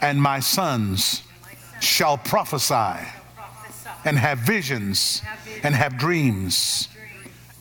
and 0.00 0.20
my 0.20 0.40
sons 0.40 1.22
shall 1.80 2.16
prophesy 2.16 3.06
and 4.04 4.18
have 4.18 4.38
visions 4.38 5.22
and 5.62 5.74
have 5.74 5.98
dreams 5.98 6.88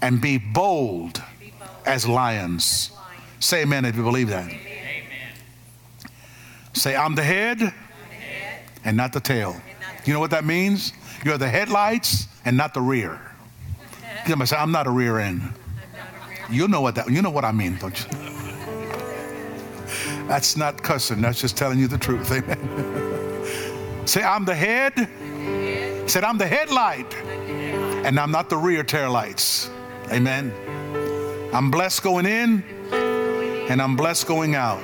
and 0.01 0.21
be 0.21 0.37
bold 0.37 1.21
as 1.85 2.07
lions. 2.07 2.91
Say 3.41 3.63
amen 3.63 3.85
if 3.85 3.95
you 3.95 4.03
believe 4.03 4.29
that. 4.29 4.45
Amen. 4.45 5.03
Say, 6.73 6.95
I'm 6.95 7.15
the 7.15 7.23
head 7.23 7.73
and 8.85 8.95
not 8.95 9.13
the 9.13 9.19
tail. 9.19 9.59
You 10.05 10.13
know 10.13 10.19
what 10.19 10.29
that 10.29 10.45
means? 10.45 10.93
You're 11.25 11.39
the 11.39 11.49
headlights 11.49 12.27
and 12.45 12.55
not 12.55 12.73
the 12.73 12.81
rear. 12.81 13.19
You 14.27 14.45
say, 14.45 14.55
I'm 14.55 14.71
not 14.71 14.85
a 14.85 14.91
rear 14.91 15.17
end. 15.17 15.41
You 16.51 16.67
know 16.67 16.81
what 16.81 16.93
that 16.95 17.09
you 17.09 17.23
know 17.23 17.31
what 17.31 17.43
I 17.43 17.51
mean, 17.51 17.77
don't 17.77 17.99
you? 17.99 18.07
That's 20.27 20.55
not 20.55 20.83
cussing, 20.83 21.21
that's 21.21 21.41
just 21.41 21.57
telling 21.57 21.79
you 21.79 21.87
the 21.87 21.97
truth. 21.97 22.31
Amen. 22.31 24.03
Say, 24.07 24.21
I'm 24.21 24.45
the 24.45 24.53
head. 24.53 24.93
Said, 26.07 26.23
I'm 26.23 26.37
the 26.37 26.47
headlight, 26.47 27.11
and 28.05 28.19
I'm 28.19 28.31
not 28.31 28.49
the 28.49 28.57
rear 28.57 28.83
tail 28.83 29.11
lights. 29.11 29.69
Amen. 30.11 30.53
I'm 31.53 31.71
blessed 31.71 32.03
going 32.03 32.25
in 32.25 32.63
and 33.69 33.81
I'm 33.81 33.95
blessed 33.95 34.27
going 34.27 34.55
out. 34.55 34.83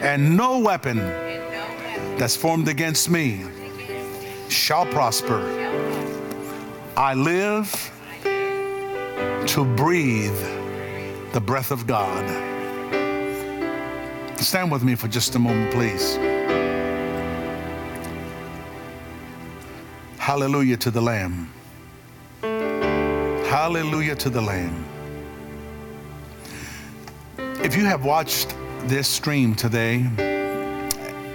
And 0.00 0.36
no 0.36 0.58
weapon 0.58 0.98
that's 2.18 2.36
formed 2.36 2.68
against 2.68 3.10
me 3.10 3.44
shall 4.48 4.86
prosper. 4.86 5.40
I 6.96 7.14
live 7.14 7.70
to 9.48 9.64
breathe 9.76 10.38
the 11.32 11.40
breath 11.40 11.70
of 11.70 11.86
God. 11.86 12.24
Stand 14.38 14.70
with 14.70 14.82
me 14.82 14.94
for 14.94 15.08
just 15.08 15.34
a 15.34 15.38
moment, 15.38 15.72
please. 15.72 16.16
Hallelujah 20.18 20.76
to 20.76 20.90
the 20.90 21.00
Lamb. 21.00 21.50
Hallelujah 22.42 24.14
to 24.16 24.30
the 24.30 24.40
Lamb. 24.40 24.87
If 27.60 27.76
you 27.76 27.84
have 27.86 28.04
watched 28.04 28.54
this 28.84 29.08
stream 29.08 29.52
today 29.56 30.06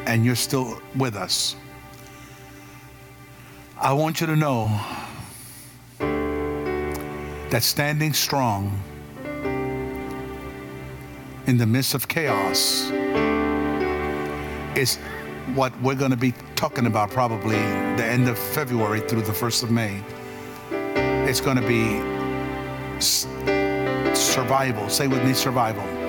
and 0.08 0.24
you're 0.24 0.38
still 0.38 0.82
with 0.96 1.18
us, 1.18 1.58
I 3.78 3.92
want 3.92 4.22
you 4.22 4.28
to 4.28 4.36
know 4.38 4.68
that 6.00 7.62
standing 7.62 8.14
strong 8.14 8.82
in 11.46 11.58
the 11.58 11.66
midst 11.66 11.94
of 11.94 12.08
chaos 12.08 12.90
is 14.78 14.96
what 15.56 15.78
we're 15.82 15.94
going 15.94 16.12
to 16.12 16.18
be 16.18 16.34
talking 16.56 16.86
about 16.86 17.12
probably 17.12 17.58
the 17.58 18.06
end 18.06 18.30
of 18.30 18.40
February 18.40 19.02
through 19.02 19.24
the 19.24 19.34
1st 19.34 19.64
of 19.64 19.72
May. 19.72 20.02
It's 21.30 21.42
going 21.42 21.58
to 21.58 21.68
be 21.68 22.00
survival. 24.16 24.88
Say 24.88 25.08
with 25.10 25.24
me, 25.26 25.34
survival. 25.34 26.03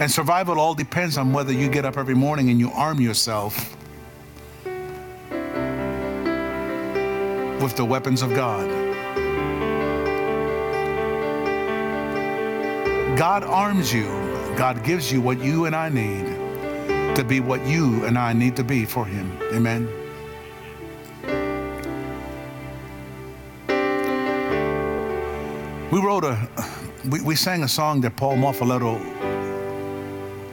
And 0.00 0.10
survival 0.10 0.58
all 0.58 0.74
depends 0.74 1.18
on 1.18 1.30
whether 1.30 1.52
you 1.52 1.68
get 1.68 1.84
up 1.84 1.98
every 1.98 2.14
morning 2.14 2.48
and 2.48 2.58
you 2.58 2.70
arm 2.70 3.02
yourself 3.02 3.76
with 7.60 7.76
the 7.76 7.84
weapons 7.84 8.22
of 8.22 8.34
God. 8.34 8.66
God 13.18 13.44
arms 13.44 13.92
you. 13.92 14.06
God 14.56 14.82
gives 14.84 15.12
you 15.12 15.20
what 15.20 15.38
you 15.38 15.66
and 15.66 15.76
I 15.76 15.90
need 15.90 16.24
to 17.14 17.22
be 17.22 17.40
what 17.40 17.62
you 17.66 18.02
and 18.06 18.16
I 18.16 18.32
need 18.32 18.56
to 18.56 18.64
be 18.64 18.86
for 18.86 19.04
Him. 19.04 19.30
Amen. 19.52 19.86
We 25.92 26.00
wrote 26.00 26.24
a, 26.24 26.48
we, 27.10 27.20
we 27.20 27.36
sang 27.36 27.64
a 27.64 27.68
song 27.68 28.00
that 28.00 28.16
Paul 28.16 28.36
Maffaletto 28.36 29.19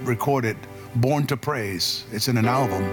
recorded, 0.07 0.57
Born 0.95 1.27
to 1.27 1.37
Praise. 1.37 2.05
It's 2.11 2.27
in 2.27 2.37
an 2.37 2.47
album. 2.47 2.83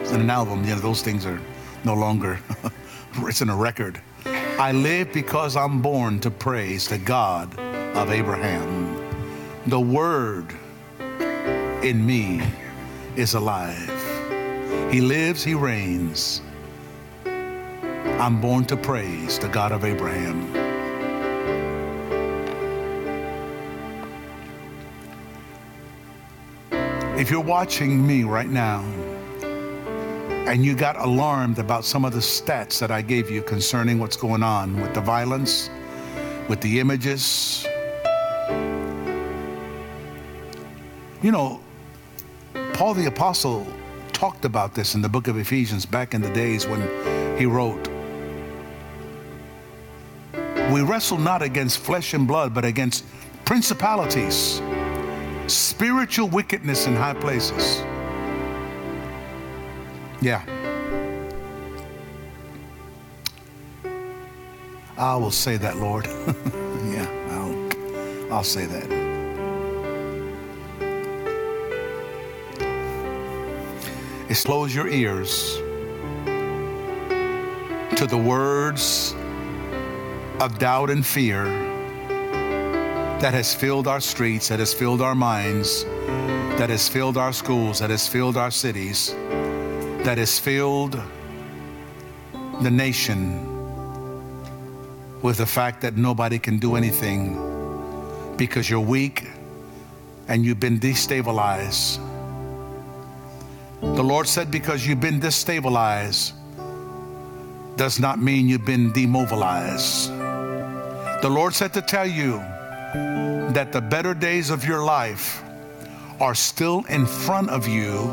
It's 0.00 0.12
in 0.12 0.20
an 0.20 0.30
album. 0.30 0.64
You 0.64 0.74
know, 0.74 0.80
those 0.80 1.02
things 1.02 1.24
are 1.24 1.40
no 1.84 1.94
longer, 1.94 2.38
it's 3.18 3.40
in 3.40 3.48
a 3.48 3.56
record. 3.56 4.00
I 4.26 4.72
live 4.72 5.12
because 5.12 5.56
I'm 5.56 5.80
born 5.80 6.20
to 6.20 6.30
praise 6.30 6.88
the 6.88 6.98
God 6.98 7.58
of 7.58 8.10
Abraham. 8.10 8.96
The 9.66 9.80
Word 9.80 10.52
in 11.82 12.04
me 12.04 12.42
is 13.16 13.34
alive. 13.34 13.90
He 14.90 15.00
lives, 15.00 15.42
He 15.42 15.54
reigns. 15.54 16.42
I'm 17.24 18.40
born 18.40 18.64
to 18.66 18.76
praise 18.76 19.38
the 19.38 19.48
God 19.48 19.72
of 19.72 19.84
Abraham. 19.84 20.63
If 27.16 27.30
you're 27.30 27.40
watching 27.40 28.04
me 28.04 28.24
right 28.24 28.48
now 28.48 28.80
and 30.48 30.64
you 30.64 30.74
got 30.74 30.96
alarmed 30.96 31.60
about 31.60 31.84
some 31.84 32.04
of 32.04 32.12
the 32.12 32.18
stats 32.18 32.80
that 32.80 32.90
I 32.90 33.02
gave 33.02 33.30
you 33.30 33.40
concerning 33.40 34.00
what's 34.00 34.16
going 34.16 34.42
on 34.42 34.80
with 34.80 34.94
the 34.94 35.00
violence, 35.00 35.70
with 36.48 36.60
the 36.60 36.80
images, 36.80 37.68
you 41.22 41.30
know, 41.30 41.60
Paul 42.72 42.94
the 42.94 43.06
Apostle 43.06 43.64
talked 44.12 44.44
about 44.44 44.74
this 44.74 44.96
in 44.96 45.00
the 45.00 45.08
book 45.08 45.28
of 45.28 45.38
Ephesians 45.38 45.86
back 45.86 46.14
in 46.14 46.20
the 46.20 46.32
days 46.32 46.66
when 46.66 46.80
he 47.38 47.46
wrote, 47.46 47.88
We 50.72 50.82
wrestle 50.82 51.18
not 51.18 51.42
against 51.42 51.78
flesh 51.78 52.12
and 52.12 52.26
blood, 52.26 52.52
but 52.52 52.64
against 52.64 53.04
principalities 53.44 54.60
spiritual 55.46 56.28
wickedness 56.28 56.86
in 56.86 56.94
high 56.94 57.14
places. 57.14 57.82
Yeah. 60.20 60.42
I 64.96 65.16
will 65.16 65.30
say 65.30 65.56
that, 65.56 65.76
Lord. 65.76 66.06
yeah, 66.86 67.08
I'll, 67.30 68.32
I'll 68.32 68.44
say 68.44 68.66
that. 68.66 69.04
Expose 74.30 74.74
your 74.74 74.88
ears 74.88 75.56
to 77.96 78.06
the 78.08 78.16
words 78.16 79.14
of 80.40 80.58
doubt 80.58 80.90
and 80.90 81.04
fear 81.04 81.63
that 83.20 83.32
has 83.32 83.54
filled 83.54 83.86
our 83.88 84.00
streets, 84.00 84.48
that 84.48 84.58
has 84.58 84.74
filled 84.74 85.00
our 85.00 85.14
minds, 85.14 85.84
that 86.58 86.70
has 86.70 86.88
filled 86.88 87.16
our 87.16 87.32
schools, 87.32 87.78
that 87.78 87.90
has 87.90 88.06
filled 88.06 88.36
our 88.36 88.50
cities, 88.50 89.12
that 90.04 90.18
has 90.18 90.38
filled 90.38 91.00
the 92.60 92.70
nation 92.70 93.40
with 95.22 95.38
the 95.38 95.46
fact 95.46 95.80
that 95.80 95.96
nobody 95.96 96.38
can 96.38 96.58
do 96.58 96.76
anything 96.76 97.34
because 98.36 98.68
you're 98.68 98.78
weak 98.80 99.26
and 100.28 100.44
you've 100.44 100.60
been 100.60 100.78
destabilized. 100.78 101.98
The 103.80 104.02
Lord 104.02 104.26
said, 104.26 104.50
because 104.50 104.86
you've 104.86 105.00
been 105.00 105.20
destabilized 105.20 106.32
does 107.76 107.98
not 107.98 108.18
mean 108.18 108.48
you've 108.48 108.64
been 108.64 108.92
demobilized. 108.92 110.10
The 111.22 111.28
Lord 111.30 111.54
said 111.54 111.72
to 111.74 111.82
tell 111.82 112.06
you 112.06 112.42
that 113.54 113.72
the 113.72 113.80
better 113.80 114.14
days 114.14 114.50
of 114.50 114.64
your 114.64 114.82
life 114.82 115.42
are 116.20 116.34
still 116.34 116.84
in 116.88 117.06
front 117.06 117.50
of 117.50 117.68
you 117.68 118.10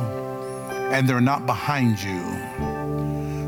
and 0.91 1.07
they're 1.07 1.21
not 1.21 1.45
behind 1.45 2.01
you. 2.01 2.21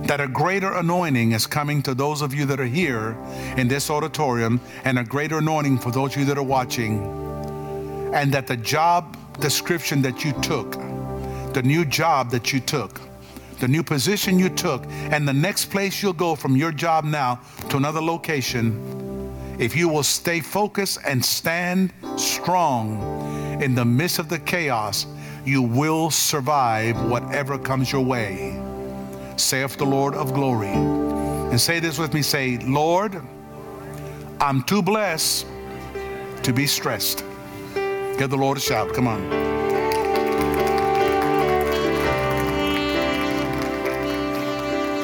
That 0.07 0.19
a 0.21 0.27
greater 0.27 0.73
anointing 0.73 1.33
is 1.33 1.45
coming 1.45 1.81
to 1.83 1.93
those 1.93 2.21
of 2.21 2.33
you 2.33 2.45
that 2.45 2.59
are 2.59 2.65
here 2.65 3.17
in 3.57 3.67
this 3.67 3.89
auditorium, 3.89 4.59
and 4.85 4.99
a 4.99 5.03
greater 5.03 5.37
anointing 5.37 5.79
for 5.79 5.91
those 5.91 6.13
of 6.13 6.19
you 6.19 6.25
that 6.25 6.37
are 6.37 6.43
watching. 6.43 6.99
And 8.13 8.31
that 8.33 8.47
the 8.47 8.57
job 8.57 9.17
description 9.39 10.01
that 10.01 10.23
you 10.23 10.33
took, 10.41 10.73
the 11.53 11.61
new 11.63 11.85
job 11.85 12.31
that 12.31 12.53
you 12.53 12.59
took, 12.59 13.01
the 13.59 13.67
new 13.67 13.83
position 13.83 14.39
you 14.39 14.49
took, 14.49 14.85
and 14.87 15.27
the 15.27 15.33
next 15.33 15.69
place 15.69 16.01
you'll 16.01 16.13
go 16.13 16.35
from 16.35 16.55
your 16.55 16.71
job 16.71 17.05
now 17.05 17.39
to 17.69 17.77
another 17.77 18.01
location 18.01 19.02
if 19.59 19.75
you 19.75 19.87
will 19.87 20.03
stay 20.03 20.39
focused 20.39 20.99
and 21.05 21.23
stand 21.23 21.93
strong 22.17 23.01
in 23.61 23.75
the 23.75 23.85
midst 23.85 24.19
of 24.19 24.29
the 24.29 24.39
chaos, 24.39 25.05
you 25.45 25.61
will 25.61 26.09
survive 26.09 26.99
whatever 27.09 27.57
comes 27.57 27.91
your 27.91 28.03
way. 28.03 28.59
Saith 29.37 29.77
the 29.77 29.85
Lord 29.85 30.15
of 30.15 30.33
glory. 30.33 30.69
And 30.69 31.59
say 31.59 31.79
this 31.79 31.99
with 31.99 32.13
me 32.13 32.21
say, 32.21 32.57
Lord, 32.59 33.21
I'm 34.39 34.63
too 34.63 34.81
blessed 34.81 35.45
to 36.43 36.53
be 36.53 36.65
stressed. 36.65 37.23
Give 38.17 38.29
the 38.29 38.37
Lord 38.37 38.57
a 38.57 38.61
shout. 38.61 38.93
Come 38.93 39.07
on. 39.07 39.21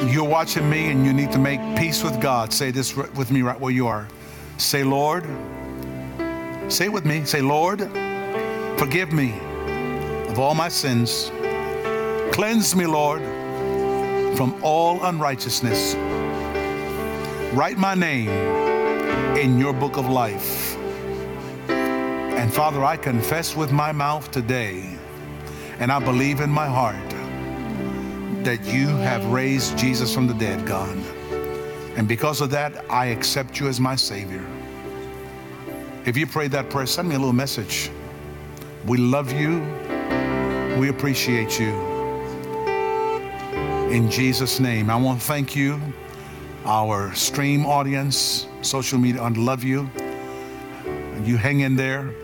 You're 0.08 0.28
watching 0.28 0.68
me 0.68 0.90
and 0.90 1.06
you 1.06 1.12
need 1.12 1.30
to 1.32 1.38
make 1.38 1.60
peace 1.76 2.02
with 2.02 2.20
God. 2.20 2.52
Say 2.52 2.70
this 2.70 2.96
with 2.96 3.30
me 3.30 3.42
right 3.42 3.58
where 3.58 3.72
you 3.72 3.86
are. 3.86 4.08
Say, 4.60 4.84
Lord, 4.84 5.24
say 6.68 6.84
it 6.84 6.92
with 6.92 7.06
me. 7.06 7.24
Say, 7.24 7.40
Lord, 7.40 7.80
forgive 8.78 9.10
me 9.10 9.32
of 10.28 10.38
all 10.38 10.54
my 10.54 10.68
sins. 10.68 11.32
Cleanse 12.30 12.76
me, 12.76 12.86
Lord, 12.86 13.22
from 14.36 14.62
all 14.62 15.02
unrighteousness. 15.04 15.94
Write 17.54 17.78
my 17.78 17.94
name 17.94 18.28
in 19.36 19.58
your 19.58 19.72
book 19.72 19.96
of 19.96 20.06
life. 20.08 20.76
And 21.68 22.52
Father, 22.52 22.84
I 22.84 22.98
confess 22.98 23.56
with 23.56 23.72
my 23.72 23.92
mouth 23.92 24.30
today, 24.30 24.96
and 25.78 25.90
I 25.90 25.98
believe 25.98 26.40
in 26.40 26.50
my 26.50 26.66
heart 26.66 26.96
that 28.44 28.62
you 28.66 28.88
have 28.88 29.24
raised 29.26 29.78
Jesus 29.78 30.14
from 30.14 30.26
the 30.26 30.34
dead, 30.34 30.66
God. 30.66 30.99
And 32.00 32.08
because 32.08 32.40
of 32.40 32.48
that, 32.52 32.82
I 32.88 33.08
accept 33.08 33.60
you 33.60 33.68
as 33.68 33.78
my 33.78 33.94
Savior. 33.94 34.42
If 36.06 36.16
you 36.16 36.26
prayed 36.26 36.50
that 36.52 36.70
prayer, 36.70 36.86
send 36.86 37.06
me 37.06 37.14
a 37.14 37.18
little 37.18 37.34
message. 37.34 37.90
We 38.86 38.96
love 38.96 39.32
you. 39.32 39.60
We 40.78 40.88
appreciate 40.88 41.60
you. 41.60 41.68
In 43.90 44.10
Jesus' 44.10 44.60
name, 44.60 44.88
I 44.88 44.96
want 44.96 45.20
to 45.20 45.26
thank 45.26 45.54
you, 45.54 45.78
our 46.64 47.14
stream 47.14 47.66
audience, 47.66 48.46
social 48.62 48.98
media, 48.98 49.20
I 49.20 49.28
love 49.28 49.62
you. 49.62 49.90
You 51.22 51.36
hang 51.36 51.60
in 51.60 51.76
there. 51.76 52.14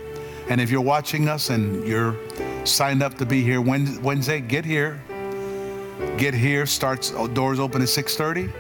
And 0.48 0.58
if 0.58 0.70
you're 0.70 0.80
watching 0.80 1.28
us 1.28 1.50
and 1.50 1.86
you're 1.86 2.16
signed 2.64 3.02
up 3.02 3.18
to 3.18 3.26
be 3.26 3.42
here 3.42 3.60
Wednesday, 3.60 4.40
get 4.40 4.64
here. 4.64 4.98
Get 6.16 6.32
here. 6.32 6.64
Starts 6.64 7.12
oh, 7.14 7.28
doors 7.28 7.60
open 7.60 7.82
at 7.82 7.88
6:30 7.88 8.50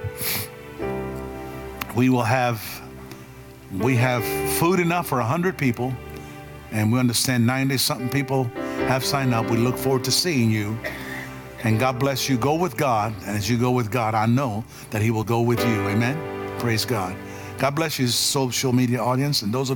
we 1.96 2.10
will 2.10 2.22
have 2.22 2.60
We 3.72 3.96
have 3.96 4.24
food 4.58 4.78
enough 4.78 5.08
for 5.08 5.18
100 5.18 5.58
people, 5.58 5.92
and 6.70 6.92
we 6.92 7.00
understand 7.00 7.44
90 7.46 7.76
something 7.78 8.08
people 8.08 8.44
have 8.86 9.04
signed 9.04 9.34
up. 9.34 9.50
We 9.50 9.56
look 9.56 9.76
forward 9.76 10.04
to 10.04 10.12
seeing 10.12 10.50
you. 10.50 10.78
And 11.64 11.80
God 11.80 11.98
bless 11.98 12.28
you. 12.28 12.38
Go 12.38 12.54
with 12.54 12.76
God. 12.76 13.12
And 13.26 13.36
as 13.36 13.50
you 13.50 13.58
go 13.58 13.72
with 13.72 13.90
God, 13.90 14.14
I 14.14 14.26
know 14.26 14.64
that 14.90 15.02
He 15.02 15.10
will 15.10 15.24
go 15.24 15.40
with 15.40 15.58
you. 15.58 15.88
Amen. 15.88 16.16
Praise 16.60 16.84
God. 16.84 17.16
God 17.58 17.74
bless 17.74 17.98
you, 17.98 18.06
social 18.06 18.72
media 18.72 19.00
audience, 19.00 19.42
and 19.42 19.52
those 19.52 19.68
of 19.70 19.74